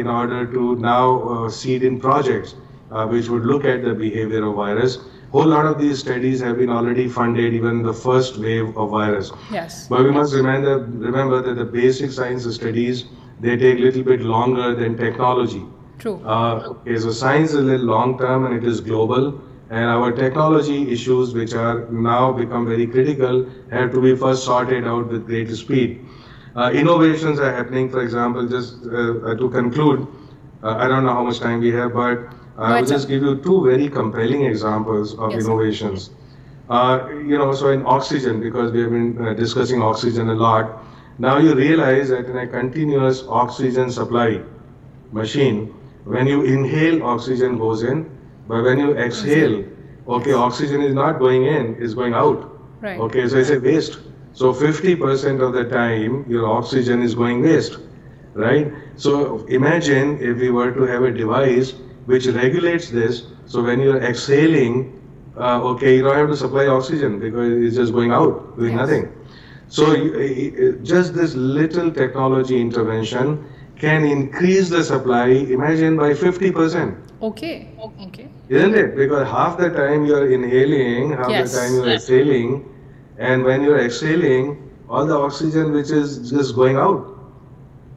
in 0.00 0.06
order 0.06 0.40
to 0.56 0.64
now 0.76 1.48
seed 1.58 1.82
in 1.82 2.00
projects 2.00 2.54
which 3.14 3.28
would 3.28 3.46
look 3.52 3.64
at 3.64 3.82
the 3.84 3.94
behavior 3.94 4.44
of 4.50 4.54
virus 4.64 4.98
whole 5.32 5.46
lot 5.46 5.66
of 5.66 5.78
these 5.78 5.98
studies 5.98 6.40
have 6.40 6.56
been 6.58 6.70
already 6.70 7.08
funded, 7.08 7.52
even 7.52 7.82
the 7.82 7.92
first 7.92 8.38
wave 8.38 8.76
of 8.76 8.90
virus. 8.90 9.30
Yes. 9.50 9.86
But 9.88 10.04
we 10.04 10.10
must 10.10 10.34
remember, 10.34 10.78
remember 10.78 11.42
that 11.42 11.54
the 11.54 11.64
basic 11.64 12.10
science 12.10 12.52
studies, 12.54 13.04
they 13.40 13.56
take 13.56 13.78
a 13.78 13.82
little 13.82 14.02
bit 14.02 14.20
longer 14.20 14.74
than 14.74 14.96
technology. 14.96 15.64
True. 15.98 16.22
Uh, 16.24 16.68
okay, 16.70 16.98
so 16.98 17.10
science 17.10 17.50
is 17.50 17.56
a 17.56 17.62
little 17.62 17.86
long 17.86 18.18
term 18.18 18.46
and 18.46 18.54
it 18.54 18.64
is 18.64 18.80
global. 18.80 19.40
And 19.70 19.84
our 19.84 20.12
technology 20.12 20.90
issues, 20.90 21.34
which 21.34 21.52
are 21.52 21.86
now 21.90 22.32
become 22.32 22.66
very 22.66 22.86
critical, 22.86 23.46
have 23.70 23.92
to 23.92 24.00
be 24.00 24.16
first 24.16 24.44
sorted 24.44 24.86
out 24.86 25.08
with 25.08 25.26
great 25.26 25.50
speed. 25.50 26.06
Uh, 26.56 26.70
innovations 26.72 27.38
are 27.38 27.54
happening, 27.54 27.90
for 27.90 28.02
example, 28.02 28.48
just 28.48 28.86
uh, 28.86 29.34
to 29.34 29.50
conclude, 29.50 30.06
uh, 30.62 30.76
I 30.76 30.88
don't 30.88 31.04
know 31.04 31.12
how 31.12 31.22
much 31.22 31.38
time 31.40 31.60
we 31.60 31.70
have, 31.72 31.92
but 31.92 32.32
I 32.56 32.80
will 32.80 32.88
just 32.88 33.08
give 33.08 33.22
you 33.22 33.36
two 33.36 33.64
very 33.64 33.88
compelling 33.88 34.46
examples 34.46 35.16
of 35.18 35.32
yes, 35.32 35.44
innovations. 35.44 36.10
Uh, 36.70 37.08
you 37.10 37.38
know, 37.38 37.52
so 37.54 37.70
in 37.70 37.84
oxygen, 37.86 38.40
because 38.40 38.72
we 38.72 38.80
have 38.80 38.90
been 38.90 39.26
uh, 39.26 39.34
discussing 39.34 39.82
oxygen 39.82 40.30
a 40.30 40.34
lot, 40.34 40.82
now 41.18 41.38
you 41.38 41.54
realize 41.54 42.10
that 42.10 42.26
in 42.26 42.36
a 42.38 42.46
continuous 42.46 43.24
oxygen 43.28 43.90
supply 43.90 44.40
machine, 45.12 45.74
when 46.04 46.26
you 46.26 46.42
inhale, 46.42 47.02
oxygen 47.02 47.58
goes 47.58 47.82
in, 47.82 48.08
but 48.46 48.62
when 48.62 48.78
you 48.78 48.96
exhale, 48.96 49.64
okay, 50.06 50.32
oxygen 50.32 50.80
is 50.80 50.94
not 50.94 51.18
going 51.18 51.44
in, 51.44 51.76
it's 51.78 51.94
going 51.94 52.14
out. 52.14 52.56
Right. 52.80 52.98
Okay, 52.98 53.28
so 53.28 53.36
it's 53.36 53.50
a 53.50 53.58
waste. 53.58 53.98
So 54.32 54.54
50% 54.54 55.42
of 55.42 55.52
the 55.52 55.64
time, 55.64 56.24
your 56.28 56.46
oxygen 56.46 57.02
is 57.02 57.14
going 57.14 57.42
waste, 57.42 57.78
right? 58.34 58.72
So 58.96 59.44
imagine 59.46 60.18
if 60.22 60.38
we 60.38 60.50
were 60.50 60.70
to 60.72 60.82
have 60.82 61.02
a 61.02 61.10
device 61.10 61.74
which 62.06 62.26
regulates 62.26 62.90
this. 62.90 63.24
So 63.46 63.62
when 63.62 63.80
you're 63.80 64.00
exhaling, 64.02 64.94
uh, 65.36 65.60
okay, 65.62 65.96
you 65.96 66.02
don't 66.02 66.16
have 66.16 66.28
to 66.28 66.36
supply 66.36 66.66
oxygen 66.66 67.18
because 67.18 67.52
it's 67.52 67.76
just 67.76 67.92
going 67.92 68.12
out, 68.12 68.56
doing 68.56 68.76
yes. 68.76 68.80
nothing. 68.80 69.12
So 69.68 69.94
you, 69.94 70.80
just 70.82 71.14
this 71.14 71.34
little 71.34 71.90
technology 71.90 72.60
intervention 72.60 73.44
can 73.78 74.04
increase 74.04 74.68
the 74.70 74.82
supply, 74.82 75.26
imagine 75.28 75.96
by 75.96 76.10
50%. 76.12 76.96
Okay, 77.22 77.68
okay. 78.00 78.28
Isn't 78.48 78.74
it? 78.74 78.96
Because 78.96 79.28
half 79.28 79.58
the 79.58 79.70
time 79.70 80.06
you're 80.06 80.32
inhaling, 80.32 81.12
half 81.12 81.30
yes. 81.30 81.52
the 81.52 81.60
time 81.60 81.74
you're 81.74 81.88
yes. 81.88 82.02
exhaling, 82.08 82.74
and 83.18 83.44
when 83.44 83.62
you're 83.62 83.78
exhaling, 83.78 84.72
all 84.88 85.06
the 85.06 85.16
oxygen 85.16 85.72
which 85.72 85.90
is 85.90 86.30
just 86.30 86.54
going 86.54 86.76
out. 86.76 87.14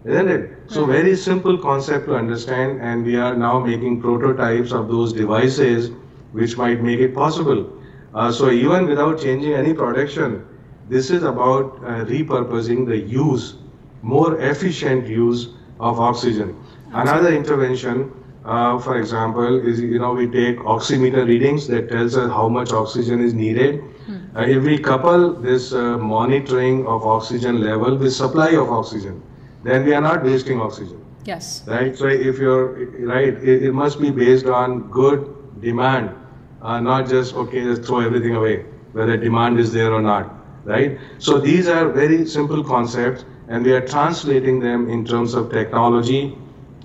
Isn't 0.04 0.30
it? 0.30 0.50
So 0.68 0.86
hmm. 0.86 0.92
very 0.92 1.16
simple 1.16 1.58
concept 1.58 2.08
to 2.08 2.16
understand 2.16 2.82
and 2.82 3.06
we 3.06 3.16
are 3.18 3.36
now 3.36 3.60
making 3.60 4.02
prototypes 4.02 4.72
of 4.72 4.88
those 4.88 5.14
devices 5.14 5.92
which 6.32 6.58
might 6.58 6.82
make 6.82 7.00
it 7.00 7.14
possible. 7.14 7.72
Uh, 8.14 8.32
so 8.32 8.50
even 8.50 8.88
without 8.88 9.22
changing 9.22 9.54
any 9.54 9.74
production, 9.74 10.46
this 10.92 11.10
is 11.10 11.24
about 11.24 11.78
uh, 11.78 12.04
repurposing 12.06 12.86
the 12.86 12.98
use, 12.98 13.56
more 14.02 14.40
efficient 14.42 15.08
use 15.08 15.48
of 15.80 16.02
oxygen. 16.02 16.50
Another 16.92 17.34
intervention, 17.34 18.12
uh, 18.44 18.78
for 18.78 18.98
example, 18.98 19.66
is 19.66 19.80
you 19.80 20.00
know 20.00 20.12
we 20.14 20.28
take 20.28 20.58
oximeter 20.74 21.26
readings 21.26 21.68
that 21.68 21.88
tells 21.90 22.18
us 22.18 22.30
how 22.30 22.50
much 22.50 22.74
oxygen 22.74 23.22
is 23.28 23.34
needed. 23.34 23.80
Hmm. 24.08 24.18
Uh, 24.36 24.42
if 24.56 24.64
we 24.64 24.78
couple 24.78 25.32
this 25.46 25.72
uh, 25.74 25.98
monitoring 25.98 26.86
of 26.88 27.08
oxygen 27.14 27.62
level 27.62 27.96
with 27.96 28.14
supply 28.14 28.50
of 28.64 28.70
oxygen, 28.80 29.24
then 29.64 29.86
we 29.86 29.94
are 29.94 30.02
not 30.02 30.26
wasting 30.26 30.60
oxygen. 30.60 31.00
Yes. 31.24 31.64
Right. 31.68 31.98
So 31.98 32.08
if 32.08 32.38
you're 32.38 32.86
right, 33.14 33.34
it, 33.54 33.64
it 33.64 33.74
must 33.74 34.02
be 34.02 34.12
based 34.12 34.48
on 34.48 34.90
good 34.90 35.24
demand, 35.62 36.14
uh, 36.62 36.82
not 36.82 37.08
just 37.08 37.34
okay, 37.46 37.64
just 37.64 37.84
throw 37.84 38.02
everything 38.02 38.36
away, 38.36 38.66
whether 38.92 39.16
demand 39.16 39.58
is 39.58 39.72
there 39.72 39.94
or 39.94 40.02
not. 40.02 40.41
Right. 40.64 41.00
So 41.18 41.40
these 41.40 41.68
are 41.68 41.90
very 41.90 42.26
simple 42.26 42.64
concepts, 42.64 43.26
and 43.48 43.66
we 43.66 43.74
are 43.74 43.82
translating 43.82 44.60
them 44.60 44.90
in 44.90 45.04
terms 45.06 45.34
of 45.34 45.52
technology. 45.52 46.38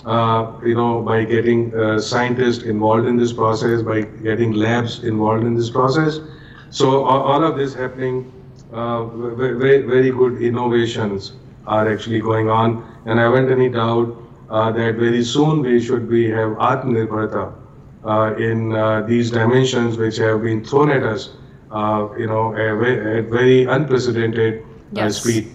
Uh, 0.05 0.53
you 0.65 0.75
know, 0.75 1.03
by 1.03 1.25
getting 1.25 1.75
uh, 1.75 1.99
scientists 1.99 2.63
involved 2.63 3.07
in 3.07 3.17
this 3.17 3.33
process, 3.33 3.83
by 3.83 4.03
getting 4.03 4.53
labs 4.53 5.03
involved 5.03 5.45
in 5.45 5.55
this 5.57 5.69
process. 5.69 6.21
So 6.71 7.05
all 7.05 7.43
of 7.43 7.57
this 7.57 7.75
happening, 7.75 8.33
uh, 8.73 9.05
very, 9.05 9.83
very 9.83 10.11
good 10.11 10.41
innovations 10.41 11.33
are 11.67 11.93
actually 11.93 12.21
going 12.21 12.49
on. 12.49 12.85
And 13.07 13.19
I 13.19 13.25
haven't 13.25 13.51
any 13.51 13.69
doubt 13.69 14.17
uh, 14.49 14.71
that 14.73 14.95
very 14.95 15.25
soon 15.25 15.63
we 15.63 15.81
should 15.81 16.09
be 16.09 16.31
have 16.31 16.51
Atmanirbharta 16.59 17.53
uh, 18.05 18.35
in 18.37 18.73
uh, 18.75 19.03
these 19.03 19.31
dimensions 19.31 19.97
which 19.97 20.17
have 20.19 20.43
been 20.43 20.65
thrown 20.65 20.91
at 20.91 21.03
us, 21.03 21.31
uh, 21.71 22.09
you 22.19 22.27
know, 22.27 22.55
at 22.55 23.29
very 23.29 23.65
unprecedented 23.65 24.65
Yes. 24.93 25.21
speed. 25.21 25.53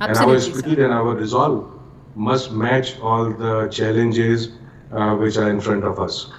And 0.00 0.10
Absolutely, 0.10 0.34
our 0.34 0.40
sir. 0.40 0.58
speed 0.58 0.78
and 0.78 0.92
our 0.92 1.14
resolve 1.14 1.80
must 2.14 2.52
match 2.52 2.98
all 3.00 3.30
the 3.30 3.68
challenges 3.68 4.48
uh, 4.92 5.14
which 5.16 5.36
are 5.36 5.50
in 5.50 5.60
front 5.60 5.84
of 5.84 5.98
us. 6.00 6.30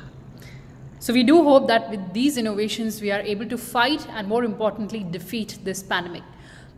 So 1.00 1.14
we 1.14 1.24
do 1.24 1.44
hope 1.44 1.68
that 1.68 1.90
with 1.90 2.14
these 2.14 2.38
innovations, 2.38 3.02
we 3.02 3.12
are 3.12 3.22
able 3.22 3.48
to 3.48 3.58
fight 3.58 4.08
and 4.10 4.28
more 4.28 4.44
importantly, 4.44 5.04
defeat 5.04 5.60
this 5.64 5.82
pandemic. 5.82 6.24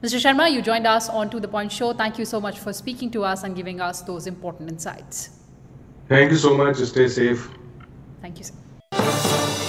Mr. 0.01 0.19
Sharma, 0.19 0.51
you 0.51 0.61
joined 0.61 0.85
us 0.85 1.09
on 1.09 1.29
To 1.29 1.39
The 1.39 1.47
Point 1.47 1.71
show. 1.71 1.93
Thank 1.93 2.19
you 2.19 2.25
so 2.25 2.39
much 2.39 2.59
for 2.59 2.73
speaking 2.73 3.09
to 3.11 3.23
us 3.23 3.43
and 3.43 3.55
giving 3.55 3.79
us 3.81 4.01
those 4.01 4.27
important 4.27 4.69
insights. 4.69 5.29
Thank 6.09 6.31
you 6.31 6.37
so 6.37 6.55
much. 6.55 6.77
Stay 6.77 7.07
safe. 7.07 7.49
Thank 8.21 8.39
you, 8.39 8.45
sir. 8.45 9.59